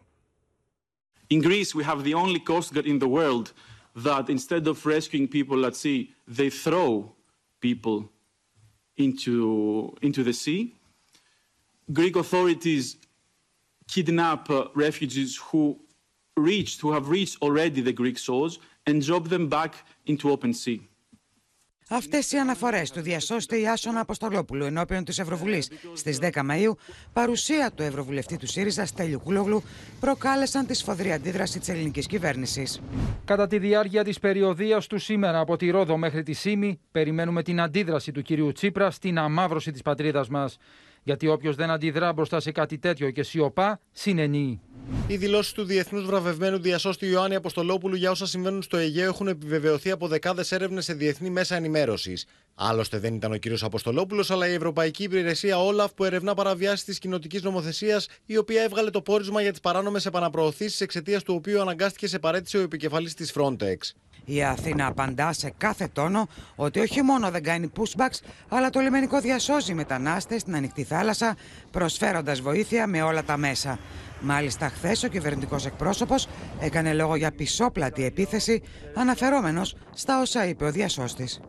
[1.30, 3.54] In Greece, we have the only coast guard in the world
[4.08, 6.90] that instead of rescuing people at sea, they throw
[7.60, 8.10] people
[8.96, 10.76] into, into the sea.
[11.92, 12.98] Greek authorities
[13.88, 15.80] kidnap uh, refugees who
[16.38, 19.74] reached, who have reached already the Greek shores and drop them back
[20.06, 20.82] into open sea.
[21.90, 26.78] Αυτές οι αναφορές του διασώστη Ιάσονα Αποστολόπουλου ενώπιον της Ευρωβουλής στις 10 Μαου,
[27.14, 29.64] παρουσία του Ευρωβουλευτή του ΣΥΡΙΖΑ Στέλιου Κούλογλου,
[30.00, 32.82] προκάλεσαν τη σφοδρή αντίδραση της ελληνικής κυβέρνησης.
[33.26, 37.62] Κατά τη διάρκεια της περιοδίας του σήμερα από τη Ρόδο μέχρι τη Σίμη, περιμένουμε την
[37.62, 40.58] αντίδραση του κυρίου Τσίπρα στην αμάβρωση της πατρίδας μας.
[41.04, 44.62] Γιατί όποιος δεν αντιδρά μπροστά σε κάτι τέτοιο και σιωπά, συνενεί.
[45.08, 49.92] Οι δηλώσεις του διεθνούς βραβευμένου διασώστη Ιωάννη Αποστολόπουλου για όσα συμβαίνουν στο Αιγαίο έχουν επιβεβαιωθεί
[49.92, 52.26] από δεκάδες έρευνες σε διεθνή μέσα ενημέρωσης.
[52.56, 57.00] Άλλωστε δεν ήταν ο κύριος Αποστολόπουλος, αλλά η Ευρωπαϊκή Υπηρεσία Όλαφ που ερευνά παραβιάσεις της
[57.00, 62.08] κοινοτικής νομοθεσίας, η οποία έβγαλε το πόρισμα για τις παράνομες επαναπροωθήσεις εξαιτίας του οποίου αναγκάστηκε
[62.08, 63.78] σε παρέτηση ο επικεφαλής της Frontex.
[64.26, 68.20] Η Αθήνα απαντά σε κάθε τόνο ότι όχι μόνο δεν κάνει pushbacks,
[68.50, 71.36] αλλά το λιμενικό διασώζει μετανάστες στην ανοιχτή θάλασσα,
[71.72, 73.80] προσφέροντας βοήθεια με όλα τα μέσα.
[74.22, 76.28] Μάλιστα, χθες ο κυβερνητικός εκπρόσωπος
[76.60, 78.62] έκανε λόγο για πισόπλατη επίθεση,
[78.96, 81.40] αναφερόμενος στα όσα είπε ο διασώστης.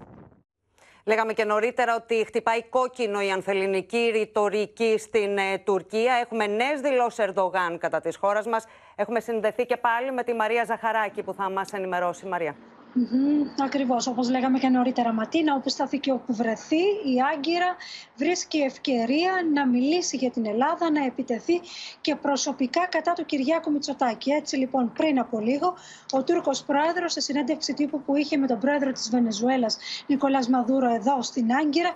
[1.06, 6.14] Λέγαμε και νωρίτερα ότι χτυπάει κόκκινο η ανθεληνική ρητορική στην ε, Τουρκία.
[6.14, 8.64] Έχουμε νέες δηλώσεις Ερντογάν κατά της χώρας μας.
[8.96, 12.26] Έχουμε συνδεθεί και πάλι με τη Μαρία Ζαχαράκη που θα μας ενημερώσει.
[12.26, 12.56] Μαρία.
[12.96, 14.06] Mm-hmm, Ακριβώς.
[14.06, 17.76] Όπως λέγαμε και νωρίτερα, Ματίνα, όπου σταθεί και όπου βρεθεί, η Άγκυρα
[18.16, 21.60] βρίσκει ευκαιρία να μιλήσει για την Ελλάδα, να επιτεθεί
[22.00, 24.30] και προσωπικά κατά του Κυριάκου Μητσοτάκη.
[24.30, 25.74] Έτσι, λοιπόν, πριν από λίγο,
[26.12, 29.76] ο Τούρκος πρόεδρος, σε συνέντευξη τύπου που είχε με τον πρόεδρο της Βενεζουέλας,
[30.06, 31.90] Νικολάς Μαδούρο, εδώ στην Άγκυρα,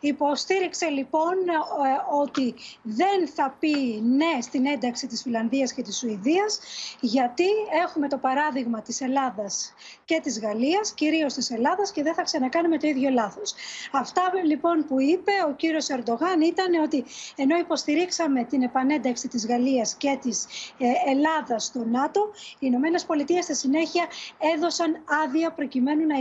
[0.00, 6.60] υποστήριξε λοιπόν ε, ότι δεν θα πει ναι στην ένταξη της Φιλανδίας και της Σουηδίας,
[7.00, 7.46] γιατί
[7.84, 9.74] έχουμε το παράδειγμα της Ελλάδας
[10.04, 13.54] και της Γαλλίας, κυρίως της Ελλάδας, και δεν θα ξανακάνουμε το ίδιο λάθος.
[13.92, 17.04] Αυτά λοιπόν που είπε ο κύριος Ερντογάν ήταν ότι
[17.36, 20.46] ενώ υποστηρίξαμε την επανένταξη της Γαλλίας και της
[20.78, 24.06] ε, Ελλάδας στο ΝΑΤΟ, οι Ηνωμένες Πολιτείες στη συνέχεια
[24.54, 26.14] έδωσαν άδεια προκειμένου να,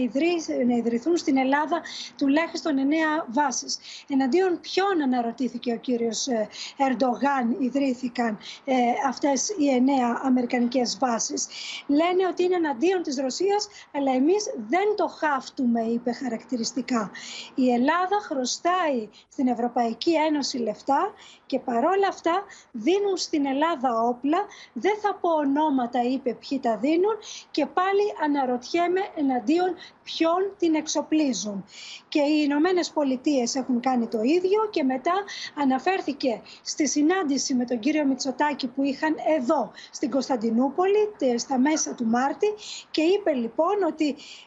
[0.67, 1.81] να ιδρυθούν στην Ελλάδα
[2.17, 3.79] τουλάχιστον εννέα βάσεις.
[4.09, 8.75] Εναντίον ποιον αναρωτήθηκε ο κύριος ε, Ερντογάν ιδρύθηκαν ε,
[9.07, 11.47] αυτές οι εννέα αμερικανικές βάσεις.
[11.87, 17.11] Λένε ότι είναι εναντίον της Ρωσίας, αλλά εμείς δεν το χάφτουμε, είπε χαρακτηριστικά.
[17.55, 21.13] Η Ελλάδα χρωστάει στην Ευρωπαϊκή Ένωση λεφτά
[21.45, 24.37] και παρόλα αυτά δίνουν στην Ελλάδα όπλα.
[24.73, 27.15] Δεν θα πω ονόματα, είπε ποιοι τα δίνουν
[27.51, 31.65] και πάλι αναρωτιέμαι εναντίον ποιον την εξοπλίζουν.
[32.07, 35.13] Και οι Ηνωμένες Πολιτείες έχουν κάνει το ίδιο και μετά
[35.61, 42.05] αναφέρθηκε στη συνάντηση με τον κύριο Μητσοτάκη που είχαν εδώ στην Κωνσταντινούπολη στα μέσα του
[42.05, 42.47] Μάρτη
[42.91, 44.02] και είπε λοιπόν ότι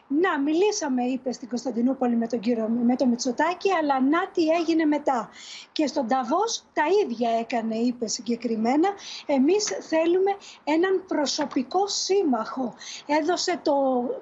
[0.07, 4.85] να μιλήσαμε είπε στην Κωνσταντινούπολη με τον κύριο με τον Μητσοτάκη αλλά να τι έγινε
[4.85, 5.29] μετά.
[5.71, 8.89] Και στον Ταβός τα ίδια έκανε είπε συγκεκριμένα
[9.25, 10.31] εμείς θέλουμε
[10.63, 12.73] έναν προσωπικό σύμμαχο.
[13.05, 13.75] Έδωσε το,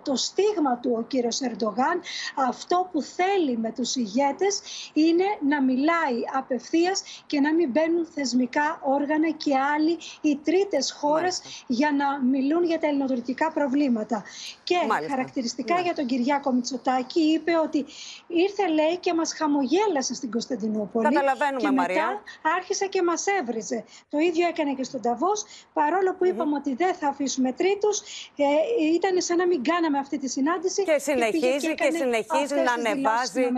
[0.03, 2.01] το στίγμα του ο κύριος κύριος Ερντογάν
[2.47, 4.61] αυτό που θέλει με τους ηγέτες
[4.93, 11.41] είναι να μιλάει απευθείας και να μην μπαίνουν θεσμικά όργανα και άλλοι οι τρίτες χώρες
[11.67, 14.23] για να μιλούν για τα ελληνοτουρκικά προβλήματα.
[14.63, 14.75] Και
[15.15, 15.81] χαρακτηριστικά ναι.
[15.81, 17.85] για τον Κυριάκο Μητσοτάκη είπε ότι
[18.27, 22.07] ήρθε λέει και μας χαμογέλασε στην Κωνσταντινούπολη Καταλαβαίνουμε, και Μαρία.
[22.07, 22.21] μετά
[22.57, 23.83] άρχισε και μας έβριζε.
[24.09, 27.99] Το ίδιο έκανε και στον Ταβός παρόλο που είπαμε ότι δεν θα αφήσουμε τρίτους
[28.35, 28.45] ε,
[28.93, 33.49] ήταν σαν να μην κάναμε αυτή τη συνάντηση συνεχίζει και, συνεχίζει να ανεβάζει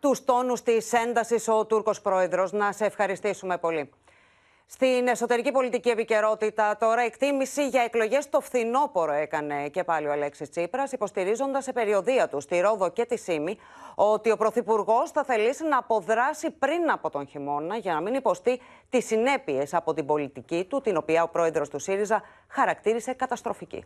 [0.00, 2.52] τους τόνους της έντασης ο Τούρκος Πρόεδρος.
[2.52, 3.90] Να σε ευχαριστήσουμε πολύ.
[4.68, 10.50] Στην εσωτερική πολιτική επικαιρότητα, τώρα εκτίμηση για εκλογές το φθινόπωρο έκανε και πάλι ο Αλέξης
[10.50, 13.58] Τσίπρας, υποστηρίζοντας σε περιοδία του στη Ρόδο και τη Σύμη
[13.94, 18.60] ότι ο Πρωθυπουργός θα θελήσει να αποδράσει πριν από τον χειμώνα για να μην υποστεί
[18.88, 23.84] τις συνέπειες από την πολιτική του, την οποία ο πρόεδρος του ΣΥΡΙΖΑ χαρακτήρισε καταστροφική.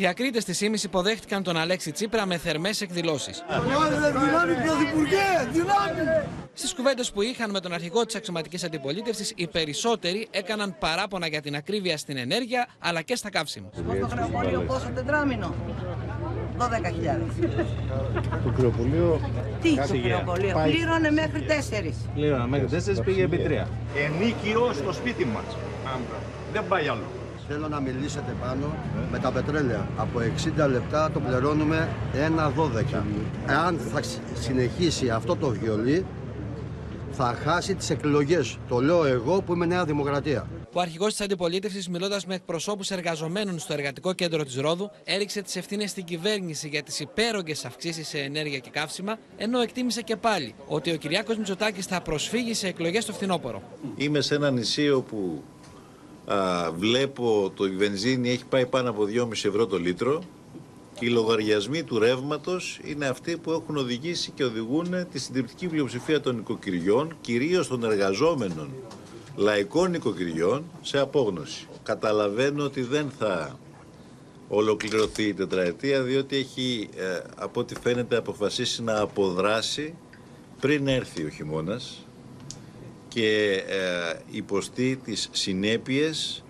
[0.00, 3.44] Οι ακρίτες της ΣΥΜΗ υποδέχτηκαν τον Αλέξη Τσίπρα με θερμές εκδηλώσεις.
[6.52, 11.40] Στις κουβέντες που είχαν με τον αρχηγό της αξιωματικής αντιπολίτευσης, οι περισσότεροι έκαναν παράπονα για
[11.40, 13.68] την ακρίβεια στην ενέργεια αλλά και στα καύσιμα.
[13.72, 15.54] Στο χρεοπολείο πόσο τετράμινο;
[16.58, 16.68] 12.000.
[18.44, 19.20] Το κρεοπολείο.
[19.62, 20.62] Τι το κρεοπολείο.
[20.64, 21.92] Πλήρωνε μέχρι 4.
[22.14, 22.68] Πλήρωνε μέχρι
[22.98, 23.66] 4, πήγε επί 3.
[23.96, 25.56] Ενίκιο στο σπίτι μας.
[26.52, 27.04] Δεν πάει άλλο.
[27.50, 28.74] Θέλω να μιλήσετε πάνω
[29.10, 29.88] με τα πετρέλαια.
[29.96, 30.18] Από
[30.64, 33.02] 60 λεπτά το πληρώνουμε 1,12.
[33.48, 34.00] Εάν θα
[34.34, 36.06] συνεχίσει αυτό το βιολί,
[37.10, 38.58] θα χάσει τις εκλογές.
[38.68, 40.48] Το λέω εγώ που είμαι Νέα Δημοκρατία.
[40.72, 45.56] Ο αρχηγός της αντιπολίτευσης, μιλώντας με εκπροσώπους εργαζομένων στο εργατικό κέντρο της Ρόδου, έριξε τις
[45.56, 50.54] ευθύνες στην κυβέρνηση για τις υπέρογγες αυξήσεις σε ενέργεια και καύσιμα, ενώ εκτίμησε και πάλι
[50.66, 53.62] ότι ο Κυριάκος Μητσοτάκης θα προσφύγει σε εκλογές στο φθινόπωρο.
[53.96, 55.42] Είμαι σε ένα νησί όπου
[56.32, 60.22] Α, βλέπω το η βενζίνη έχει πάει πάνω από 2,5 ευρώ το λίτρο
[60.98, 66.20] και οι λογαριασμοί του ρεύματος είναι αυτοί που έχουν οδηγήσει και οδηγούν τη συντριπτική πλειοψηφία
[66.20, 68.70] των νοικοκυριών, κυρίως των εργαζόμενων
[69.36, 71.66] λαϊκών νοικοκυριών, σε απόγνωση.
[71.82, 73.58] Καταλαβαίνω ότι δεν θα
[74.48, 79.94] ολοκληρωθεί η τετραετία, διότι έχει, ε, από ό,τι φαίνεται, αποφασίσει να αποδράσει
[80.60, 82.07] πριν έρθει ο χειμώνας
[83.08, 86.44] και ε, υποστεί τις συνέπειες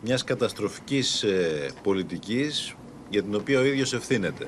[0.00, 2.74] μιας καταστροφικής ε, πολιτικής
[3.08, 4.46] για την οποία ο ίδιος ευθύνεται.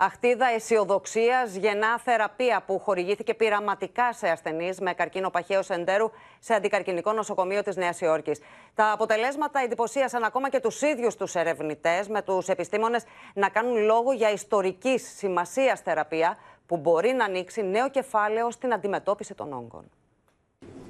[0.00, 7.12] Αχτίδα αισιοδοξίας γεννά θεραπεία που χορηγήθηκε πειραματικά σε ασθενείς με καρκίνο παχαίου εντέρου σε αντικαρκυνικό
[7.12, 8.40] νοσοκομείο της Νέας Υόρκης.
[8.74, 13.04] Τα αποτελέσματα εντυπωσίασαν ακόμα και τους ίδιους τους ερευνητές, με τους επιστήμονες
[13.34, 19.34] να κάνουν λόγο για ιστορικής σημασίας θεραπεία που μπορεί να ανοίξει νέο κεφάλαιο στην αντιμετώπιση
[19.34, 19.90] των όγκων.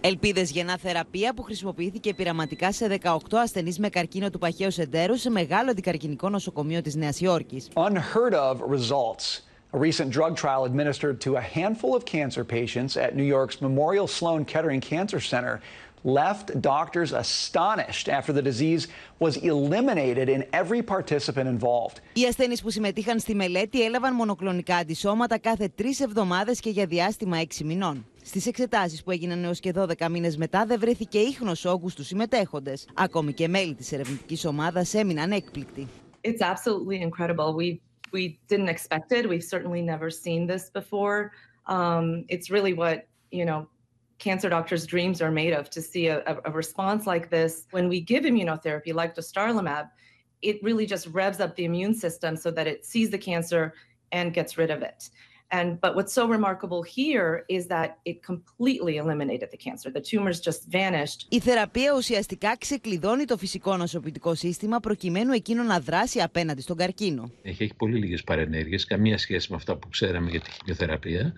[0.01, 5.31] Ελπίδες γεννά θεραπεία που χρησιμοποιήθηκε πειραματικά σε 18 ασθενείς με καρκίνο του παχαίου εντέρου σε
[5.31, 7.69] μεγάλο αντικαρκυνικό νοσοκομείο της Νέας Υόρκης.
[7.75, 9.43] Unheard of results.
[9.73, 14.07] A recent drug trial administered to a handful of cancer patients at New York's Memorial
[14.19, 15.61] Sloan Kettering Cancer Center
[16.05, 18.83] left doctors astonished after the disease
[19.25, 22.01] was eliminated in every participant involved.
[22.13, 27.39] Οι ασθενείς που συμμετείχαν στη μελέτη έλαβαν μονοκλονικά αντισώματα κάθε τρεις εβδομάδες και για διάστημα
[27.39, 28.07] έξι μηνών.
[28.29, 32.89] Στις εξετάσεις που έγιναν έως και 12 μήνες μετά δεν βρέθηκε ίχνος όγκου στους συμμετέχοντες.
[32.95, 35.87] Ακόμη και μέλη της ερευνητικής ομάδας έμειναν έκπληκτοι.
[36.25, 37.55] It's absolutely incredible.
[37.57, 37.81] We
[38.13, 39.23] we didn't expect it.
[39.29, 41.19] We've certainly never seen this before.
[41.77, 42.05] Um,
[42.35, 42.99] it's really what
[43.39, 43.61] you know
[44.27, 46.19] cancer doctors' dreams are made of to see a,
[46.51, 47.53] a, response like this.
[47.77, 49.85] When we give immunotherapy, like dostarlimab,
[50.51, 53.63] it really just revs up the immune system so that it sees the cancer
[54.19, 55.01] and gets rid of it.
[55.51, 59.89] And but what's so remarkable here is that it completely eliminated the cancer.
[59.91, 61.27] The tumors just vanished.
[61.29, 67.31] Η θεραπεία ουσιαστικά ξεκλειδώνει το φυσικό νοσοποιητικό σύστημα προκειμένου εκείνο να δράσει απέναντι στον καρκίνο.
[67.43, 71.33] Έχει, έχει πολύ λίγες παρενέργειες, καμία σχέση με αυτά που ξέραμε για τη χημειοθεραπεία.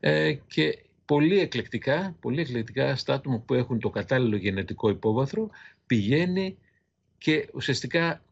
[0.00, 5.50] Ε, και πολύ εκλεκτικά, πολύ εκλεκτικά στα άτομα που έχουν το κατάλληλο γενετικό υπόβαθρο
[5.86, 6.58] πηγαίνει
[7.18, 8.22] και ουσιαστικά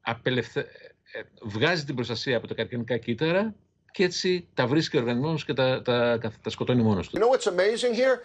[0.00, 0.60] απελευθε...
[1.12, 3.54] Ε, βγάζει την προστασία από τα καρκινικά κύτταρα
[3.97, 7.17] και έτσι τα βρίσκει ο οργανισμός και τα, τα, τα σκοτώνει μόνος του.
[7.17, 8.23] You know what's amazing here?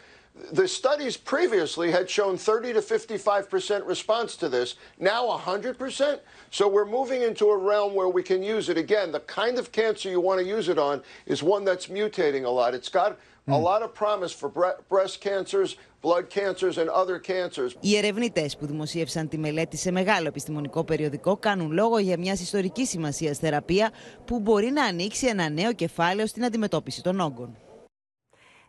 [0.52, 6.20] The studies previously had shown 30 to 55% response to this, now 100%.
[6.50, 8.78] So we're moving into a realm where we can use it.
[8.78, 12.44] Again, the kind of cancer you want to use it on is one that's mutating
[12.44, 12.72] a lot.
[12.72, 14.49] It's got a lot of promise for
[14.93, 17.75] breast cancers, blood cancers and other cancers.
[17.79, 22.85] Οι ερευνητές που δημοσίευσαν τη μελέτη σε μεγάλο επιστημονικό περιοδικό κάνουν λόγο για μια ιστορική
[22.85, 23.91] σημασία θεραπεία
[24.25, 27.57] που μπορεί να ανοίξει ένα νέο κεφάλαιο στην αντιμετώπιση των όγκων.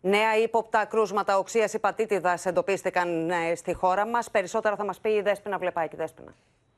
[0.00, 4.30] Νέα ύποπτα κρούσματα οξίας υπατήτηδας εντοπίστηκαν στη χώρα μας.
[4.30, 5.96] Περισσότερα θα μας πει η Δέσπινα Βλεπάκη.
[5.96, 6.34] Δέσπινα.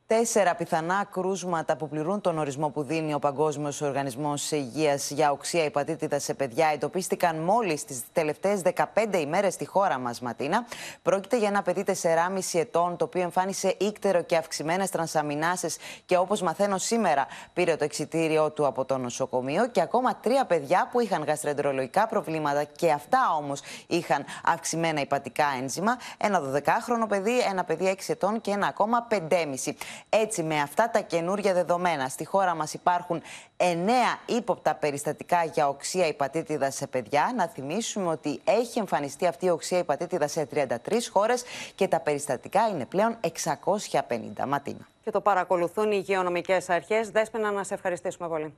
[0.09, 5.65] Τέσσερα πιθανά κρούσματα που πληρούν τον ορισμό που δίνει ο Παγκόσμιος Οργανισμός Υγείας για οξία
[5.65, 10.67] υπατήτητα σε παιδιά εντοπίστηκαν μόλις τις τελευταίες 15 ημέρες στη χώρα μας, Ματίνα.
[11.03, 15.69] Πρόκειται για ένα παιδί 4,5 ετών, το οποίο εμφάνισε ύκτερο και αυξημένες τρανσαμινάσει
[16.05, 19.69] και όπως μαθαίνω σήμερα πήρε το εξητήριό του από το νοσοκομείο.
[19.69, 25.99] Και ακόμα τρία παιδιά που είχαν γαστρεντρολογικά προβλήματα και αυτά όμως είχαν αυξημένα υπατικά ένζημα.
[26.17, 29.73] Ένα 12χρονο παιδί, ένα παιδί 6 ετών και ένα ακόμα 5,5.
[30.09, 33.23] Έτσι, με αυτά τα καινούργια δεδομένα, στη χώρα μας υπάρχουν
[33.57, 37.33] εννέα ύποπτα περιστατικά για οξία υπατήτηδα σε παιδιά.
[37.37, 40.69] Να θυμίσουμε ότι έχει εμφανιστεί αυτή η οξία υπατήτηδα σε 33
[41.13, 41.45] χώρες
[41.75, 44.47] και τα περιστατικά είναι πλέον 650.
[44.47, 44.89] Ματίνα.
[45.05, 47.11] Και το παρακολουθούν οι υγειονομικές αρχές.
[47.11, 48.55] Δέσποινα, να σε ευχαριστήσουμε πολύ.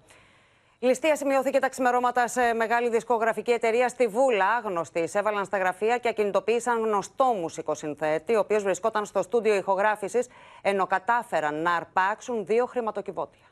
[0.81, 4.47] Η ληστεία σημειώθηκε τα ξημερώματα σε μεγάλη δισκογραφική εταιρεία στη Βούλα.
[4.47, 10.27] Άγνωστοι έβαλαν στα γραφεία και ακινητοποίησαν γνωστό μουσικοσυνθέτη, ο οποίος βρισκόταν στο στούντιο ηχογράφησης,
[10.63, 13.47] ενώ κατάφεραν να αρπάξουν δύο χρηματοκιβώτια.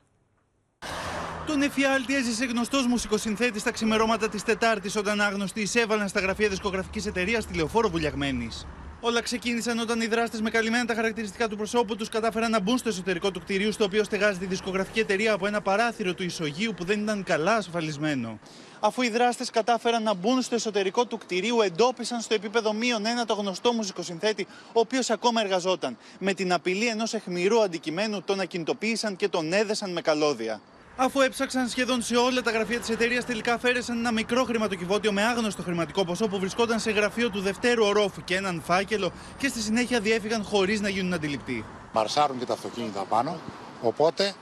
[1.46, 7.06] Τον εφιάλτη έζησε γνωστός μουσικοσυνθέτη στα ξημερώματα της Τετάρτης, όταν άγνωστοι εισέβαλαν στα γραφεία δισκογραφικής
[7.06, 8.66] εταιρείας στη Λεωφόρο Βουλιαγμένης.
[9.00, 12.78] Όλα ξεκίνησαν όταν οι δράστες με καλυμμένα τα χαρακτηριστικά του προσώπου τους κατάφεραν να μπουν
[12.78, 16.74] στο εσωτερικό του κτηρίου, στο οποίο στεγάζει τη δισκογραφική εταιρεία από ένα παράθυρο του ισογείου
[16.76, 18.38] που δεν ήταν καλά ασφαλισμένο.
[18.80, 23.24] Αφού οι δράστες κατάφεραν να μπουν στο εσωτερικό του κτηρίου, εντόπισαν στο επίπεδο μείον ένα
[23.24, 25.96] το γνωστό μουσικοσυνθέτη, ο οποίος ακόμα εργαζόταν.
[26.18, 30.60] Με την απειλή ενός εχμηρού αντικειμένου τον ακινητοποίησαν και τον έδεσαν με καλώδια.
[30.98, 35.22] Αφού έψαξαν σχεδόν σε όλα τα γραφεία της εταιρείας, τελικά αφαίρεσαν ένα μικρό χρηματοκιβώτιο με
[35.22, 39.60] άγνωστο χρηματικό ποσό που βρισκόταν σε γραφείο του δευτέρου ορόφου και έναν φάκελο και στη
[39.60, 41.64] συνέχεια διέφυγαν χωρίς να γίνουν αντιληπτοί.
[41.92, 43.36] Μαρσάρουν και τα αυτοκίνητα πάνω.
[43.82, 44.34] Οπότε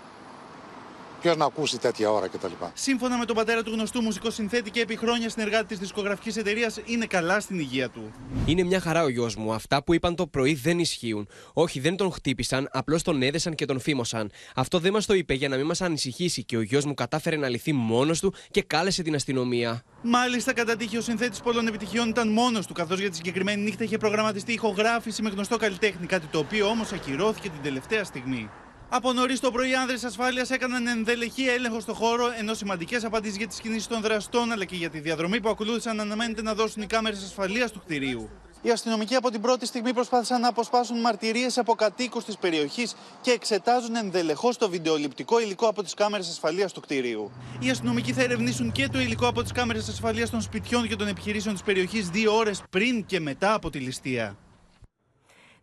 [1.24, 2.52] Ποιος να ακούσει τέτοια ώρα κτλ.
[2.74, 6.80] Σύμφωνα με τον πατέρα του γνωστού μουσικό συνθέτη και επί χρόνια συνεργάτη της δισκογραφικής εταιρείας,
[6.84, 8.12] είναι καλά στην υγεία του.
[8.46, 9.52] Είναι μια χαρά ο γιος μου.
[9.52, 11.28] Αυτά που είπαν το πρωί δεν ισχύουν.
[11.52, 14.30] Όχι, δεν τον χτύπησαν, απλώς τον έδεσαν και τον φήμωσαν.
[14.54, 17.36] Αυτό δεν μας το είπε για να μην μας ανησυχήσει και ο γιος μου κατάφερε
[17.36, 19.82] να λυθεί μόνος του και κάλεσε την αστυνομία.
[20.02, 23.84] Μάλιστα, κατά τύχη, ο συνθέτης πολλών επιτυχιών ήταν μόνος του, καθώς για τη συγκεκριμένη νύχτα
[23.84, 28.50] είχε προγραμματιστεί ηχογράφηση με γνωστό καλλιτέχνη, κάτι το οποίο όμως ακυρώθηκε την τελευταία στιγμή.
[28.96, 33.36] Από νωρίς το πρωί, οι άνδρες ασφάλειας έκαναν ενδελεχή έλεγχο στο χώρο, ενώ σημαντικές απαντήσεις
[33.36, 36.82] για τις κινήσεις των δραστών αλλά και για τη διαδρομή που ακολούθησαν αναμένεται να δώσουν
[36.82, 38.30] οι κάμερες ασφαλείας του κτηρίου.
[38.62, 43.30] Οι αστυνομικοί από την πρώτη στιγμή προσπάθησαν να αποσπάσουν μαρτυρίες από κατοίκους της περιοχής και
[43.30, 47.30] εξετάζουν ενδελεχώς το βιντεοληπτικό υλικό από τις κάμερες ασφαλείας του κτηρίου.
[47.60, 51.08] Οι αστυνομικοί θα ερευνήσουν και το υλικό από τις κάμερες ασφαλείας των σπιτιών και των
[51.08, 54.36] επιχειρήσεων της περιοχής δύο ώρες πριν και μετά από τη ληστεία.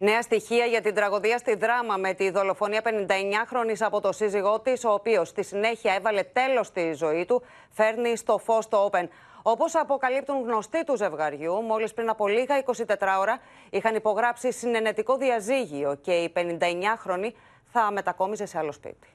[0.03, 4.85] Νέα στοιχεία για την τραγωδία στη δράμα με τη δολοφονία 59χρονη από το σύζυγό της,
[4.85, 9.07] ο οποίος στη συνέχεια έβαλε τέλος στη ζωή του, φέρνει στο φως το Open.
[9.41, 13.39] Όπως αποκαλύπτουν γνωστοί του ζευγαριού, μόλις πριν από λίγα 24 ώρα
[13.69, 17.31] είχαν υπογράψει συνενετικό διαζύγιο και η 59χρονη
[17.65, 19.07] θα μετακόμιζε σε άλλο σπίτι.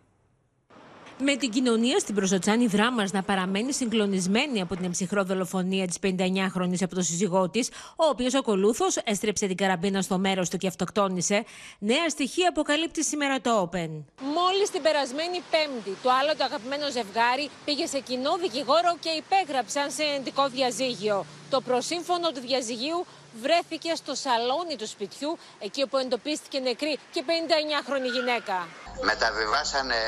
[1.19, 6.77] Με την κοινωνία στην Προσοτσάνη δράμας να παραμένει συγκλονισμένη από την εμψυχρό δολοφονία της 59χρονη
[6.81, 11.45] από τον σύζυγό της, ο οποίος ακολούθως έστρεψε την καραμπίνα στο μέρος του και αυτοκτόνησε,
[11.79, 13.91] νέα στοιχεία αποκαλύπτει σήμερα το Open.
[14.21, 19.91] Μόλις την περασμένη Πέμπτη, το άλλο το αγαπημένο ζευγάρι πήγε σε κοινό δικηγόρο και υπέγραψαν
[19.91, 21.27] σε ενδικό διαζύγιο.
[21.51, 23.07] Το προσύμφωνο του διαζυγίου
[23.43, 28.67] βρέθηκε στο σαλόνι του σπιτιού, εκεί όπου εντοπίστηκε νεκρή και 59χρονη γυναίκα.
[29.03, 30.01] Μεταβιβάσανε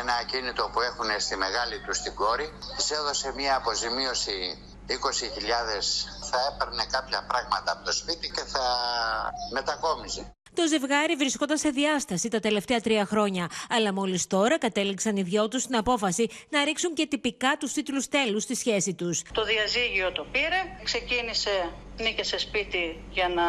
[0.00, 2.52] ένα ακίνητο που έχουν στη μεγάλη τους στην κόρη.
[2.76, 4.36] Της έδωσε μια αποζημίωση
[4.90, 4.94] 20.000
[6.30, 8.64] θα έπαιρνε κάποια πράγματα από το σπίτι και θα
[9.52, 10.34] μετακόμιζε.
[10.54, 15.48] Το ζευγάρι βρισκόταν σε διάσταση τα τελευταία τρία χρόνια, αλλά μόλις τώρα κατέληξαν οι δυο
[15.48, 19.22] τους στην απόφαση να ρίξουν και τυπικά τους τίτλους τέλους στη σχέση τους.
[19.32, 21.70] Το διαζύγιο το πήρε, ξεκίνησε,
[22.00, 23.42] νίκησε σπίτι για να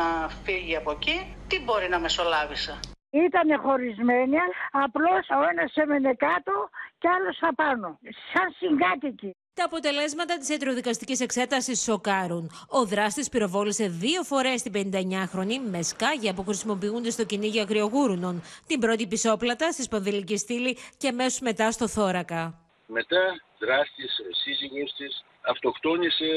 [0.43, 1.36] φύγει από εκεί.
[1.47, 2.80] Τι μπορεί να μεσολάβησε;
[3.10, 4.38] Ήταν χωρισμένοι,
[4.72, 6.70] απλώς ο ένας έμενε κάτω
[7.02, 7.99] και άλλος απάνω,
[8.34, 9.36] σαν συγκάτοικοι.
[9.54, 12.52] Τα αποτελέσματα της ιατροδικαστικής εξέτασης σοκάρουν.
[12.70, 18.41] Ο δράστης πυροβόλησε δύο φορές την 59χρονη με σκάγια που χρησιμοποιούνται στο κυνήγι αγριογούρουνων.
[18.68, 22.60] Την πρώτη πισόπλατα στη σπονδυλική στήλη και αμέσως μετά στο θώρακα.
[22.88, 23.24] Μετά
[23.60, 24.12] δράστης
[24.43, 26.30] σύζυγο της αυτοκτόνησε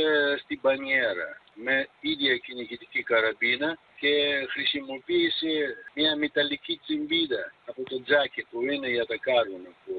[0.42, 4.12] στην Πανιέρα με ίδια κυνηγητική καραμπίνα και
[4.52, 5.52] χρησιμοποίησε
[5.94, 9.92] μια μεταλλική τσιμπίδα από το τζάκι που είναι για τα κάρβουνα που,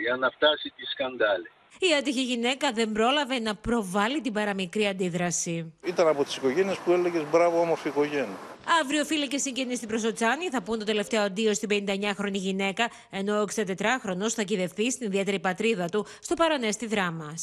[0.00, 1.50] για να φτάσει τη σκανδάλη.
[1.78, 5.72] Η άτυχη γυναίκα δεν πρόλαβε να προβάλλει την παραμικρή αντίδραση.
[5.84, 8.38] Ήταν από τις οικογένειες που έλεγες μπράβο, όμορφη οικογένεια.
[8.80, 13.40] Αύριο φίλοι και συγγενείς στην Προσοτσάνη θα πούν το τελευταίο αντίο στην 59χρονη γυναίκα, ενώ
[13.40, 17.34] ο 64χρονο θα κυδευτεί στην ιδιαίτερη πατρίδα του στο παρονέστη δράμα.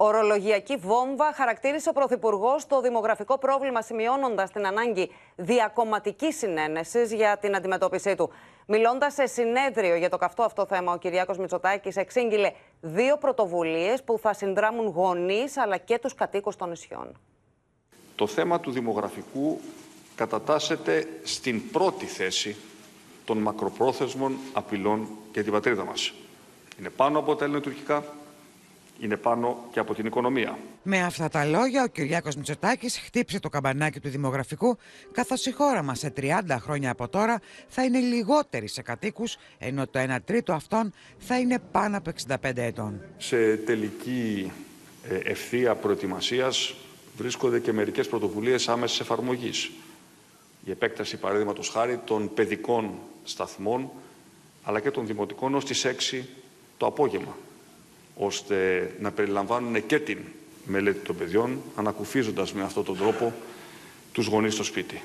[0.00, 7.56] Ορολογιακή βόμβα χαρακτήρισε ο Πρωθυπουργός το δημογραφικό πρόβλημα, σημειώνοντας την ανάγκη διακομματικής συνένεσης για την
[7.56, 8.30] αντιμετώπιση του.
[8.66, 14.18] Μιλώντας σε συνέδριο για το καυτό αυτό θέμα, ο Κυριάκος Μητσοτάκης εξήγηλε δύο πρωτοβουλίες που
[14.18, 17.18] θα συνδράμουν γονείς αλλά και τους κατοίκους των νησιών.
[18.16, 19.60] Το θέμα του δημογραφικού
[20.14, 22.56] κατατάσσεται στην πρώτη θέση
[23.24, 26.12] των μακροπρόθεσμων απειλών για την πατρίδα μας.
[26.78, 28.04] Είναι πάνω από τα ελληνοτουρκικά,
[29.00, 30.58] είναι πάνω και από την οικονομία.
[30.82, 34.78] Με αυτά τα λόγια, ο Κυριάκος Μητσοτάκης χτύπησε το καμπανάκι του δημογραφικού,
[35.12, 39.86] καθώς η χώρα μας σε 30 χρόνια από τώρα θα είναι λιγότερη σε κατοίκους, ενώ
[39.86, 43.00] το 1 τρίτο αυτών θα είναι πάνω από 65 ετών.
[43.18, 44.52] Σε τελική
[45.08, 46.74] ε, ευθεία προετοιμασίας
[47.16, 49.70] βρίσκονται και μερικές πρωτοβουλίες άμεσης εφαρμογής.
[50.64, 52.90] Η επέκταση, παραδείγματος χάρη, των παιδικών
[53.24, 53.90] σταθμών,
[54.62, 56.24] αλλά και των δημοτικών ως τις 6
[56.76, 57.36] το απόγευμα
[58.18, 60.18] ώστε να περιλαμβάνουν και την
[60.64, 63.32] μελέτη των παιδιών, ανακουφίζοντας με αυτόν τον τρόπο
[64.12, 65.02] τους γονείς στο σπίτι.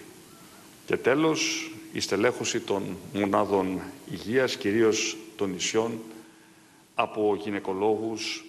[0.86, 5.99] Και τέλος, η στελέχωση των μονάδων υγείας, κυρίως των νησιών,
[6.95, 8.45] από γυναικολόγους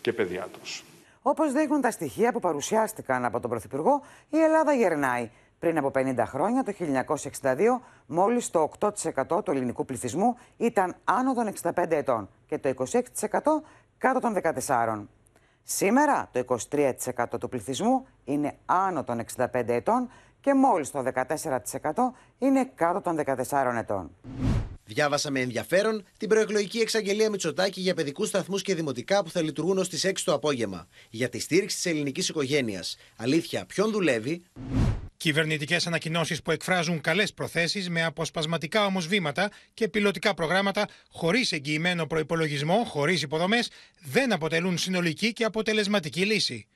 [0.00, 0.84] και παιδιάτρους.
[1.22, 5.30] Όπως δείχνουν τα στοιχεία που παρουσιάστηκαν από τον Πρωθυπουργό, η Ελλάδα γερνάει.
[5.58, 11.52] Πριν από 50 χρόνια, το 1962, μόλις το 8% του ελληνικού πληθυσμού ήταν άνω των
[11.62, 13.02] 65 ετών και το 26%
[13.98, 14.34] κάτω των
[14.66, 15.06] 14.
[15.62, 20.08] Σήμερα, το 23% του πληθυσμού είναι άνω των 65 ετών
[20.40, 21.92] και μόλις το 14%
[22.38, 23.16] είναι κάτω των
[23.50, 24.10] 14 ετών.
[24.84, 29.78] Διάβασα με ενδιαφέρον την προεκλογική εξαγγελία Μητσοτάκη για παιδικούς σταθμούς και δημοτικά που θα λειτουργούν
[29.78, 30.86] ως τις 6 το απόγευμα.
[31.10, 32.96] Για τη στήριξη της ελληνικής οικογένειας.
[33.16, 34.42] Αλήθεια, ποιον δουλεύει;
[35.18, 42.06] Κυβερνητικές ανακοινώσεις που εκφράζουν καλές προθέσεις με αποσπασματικά όμως βήματα και πιλωτικά προγράμματα χωρίς εγγυημένο
[42.06, 46.66] προπολογισμό, χωρίς υποδομές, δεν αποτελούν συνολική και αποτελεσματική λύση.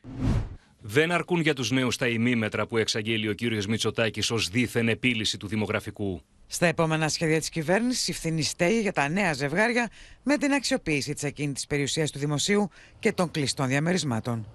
[0.81, 3.65] Δεν αρκούν για τους νέους τα ημίμετρα που εξαγγέλει ο κ.
[3.69, 6.23] Μητσοτάκης ως δίθεν επίλυση του δημογραφικού.
[6.47, 9.91] Στα επόμενα σχέδια της κυβέρνησης, η ευθύνη στέγη για τα νέα ζευγάρια
[10.23, 12.69] με την αξιοποίηση της ακίνητη περιουσίας του δημοσίου
[12.99, 14.47] και των κλειστών διαμερισμάτων.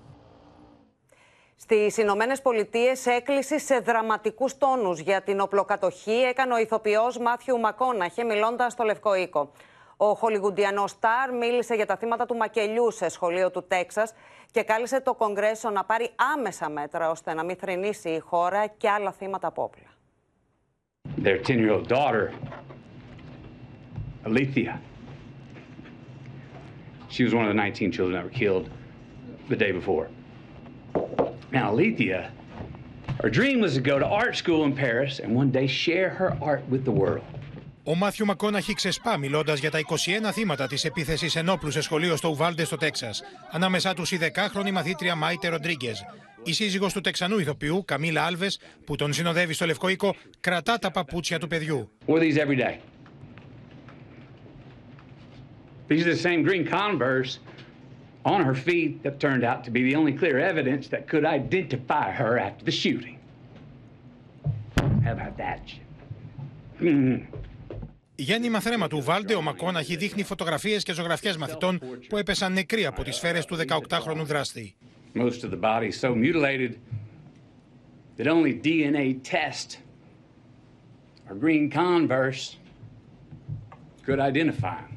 [1.60, 8.24] Στις Ηνωμένες Πολιτείες, έκκληση σε δραματικούς τόνους για την οπλοκατοχή έκανε ο ηθοποιός Μάθιου Μακόναχε,
[8.24, 9.52] μιλώντας στο Λευκό Οίκο.
[9.98, 14.14] Ο Χολιγουντιανός Σταρ μίλησε για τα θύματα του μακελιού σε σχολείο του Τέξας
[14.52, 18.90] και κάλεσε το Κογκρέσο να πάρει άμεσα μέτρα ώστε να μην θρυνήσει η χώρα και
[18.90, 19.90] άλλα θύματα από όπλα.
[21.24, 22.32] Their 10-year-old daughter,
[24.26, 24.74] Alethea,
[27.10, 28.70] she was one of the 19 children that were killed
[29.50, 30.08] the day before.
[31.52, 32.32] Now, Alethea,
[33.24, 36.38] her dream was to go to art school in Paris and one day share her
[36.42, 37.24] art with the world.
[37.84, 42.30] Ο Μάθιου Μακόναχη ξεσπά μιλώντας για τα 21 θύματα της επίθεσης ενόπλου σε σχολείο στο
[42.30, 43.24] Ουβάλντε στο Τέξας.
[43.52, 46.06] Ανάμεσά τους η 10χρονη μαθήτρια Μάιτε Ροντρίγκες.
[46.44, 50.92] Η σύζυγος του Τεξανού ηθοποιού, Καμίλα Άλβες, που τον συνοδεύει στο Λευκό Οίκο, κρατά τα
[50.92, 51.92] παπούτσια του παιδιού.
[55.90, 57.32] These are the same green Converse
[58.27, 62.11] on her feet that turned out to be the only clear evidence that could identify
[62.11, 63.19] her after the shooting.
[65.05, 65.65] How about that?
[66.81, 67.27] Mm.
[68.15, 73.03] Γέννημα θρέμα του Βάλντε, ο Μακόναχη δείχνει φωτογραφίες και ζωγραφιές μαθητών που έπεσαν νεκροί από
[73.03, 74.75] τις σφαίρες του 18χρονου δράστη.
[75.15, 76.73] Most of the body so mutilated
[78.17, 79.79] that only DNA test
[81.29, 82.57] or green Converse
[84.07, 84.96] could identify him.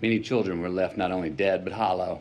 [0.00, 2.20] Many children were left not only dead but hollow.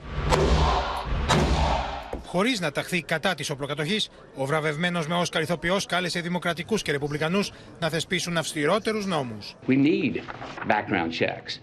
[2.26, 4.00] Χωρί να ταχθεί κατά τη οπλοκατοχή,
[4.36, 7.40] ο βραβευμένο με Όσκαρ ηθοποιό κάλεσε δημοκρατικού και ρεπουμπλικανού
[7.80, 9.38] να θεσπίσουν αυστηρότερου νόμου.
[9.68, 10.22] We need
[10.68, 11.60] background checks.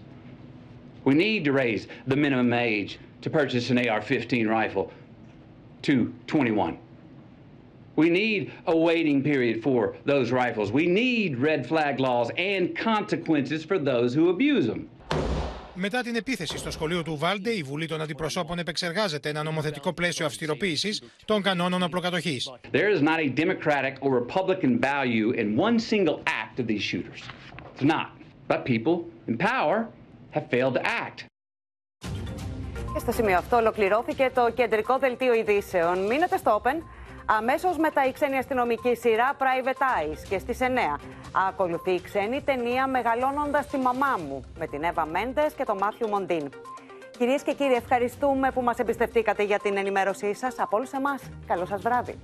[1.05, 4.91] We need to raise the minimum age to purchase an AR 15 rifle
[5.81, 6.77] to 21.
[7.95, 10.71] We need a waiting period for those rifles.
[10.71, 14.89] We need red flag laws and consequences for those who abuse them.
[15.76, 20.26] Μετά την επίθεση στο σχολείο του Βάλντε, η Βουλή των Αντιπροσώπων επεξεργάζεται ένα νομοθετικό πλαίσιο
[20.26, 22.40] αυστηροποίησης των κανόνων απλοκατοχή.
[22.72, 27.20] There is not a Democratic or Republican value in one single act of these shooters.
[27.74, 28.08] It's not.
[28.48, 28.94] But people
[29.28, 29.76] in power
[30.30, 31.24] have failed to act.
[32.94, 36.06] Και στο σημείο αυτό ολοκληρώθηκε το κεντρικό δελτίο ειδήσεων.
[36.06, 36.74] Μείνετε στο Open.
[37.26, 40.64] Αμέσως μετά η ξένη αστυνομική σειρά Private Eyes και στις 9
[41.48, 46.08] ακολουθεί η ξένη ταινία Μεγαλώνοντας τη μαμά μου με την Εύα Μέντες και τον Μάθιου
[46.08, 46.48] Μοντίν.
[47.18, 50.58] Κυρίες και κύριοι, ευχαριστούμε που μας εμπιστευτήκατε για την ενημέρωσή σας.
[50.58, 52.18] Από όλους εμάς, καλό σας βράδυ.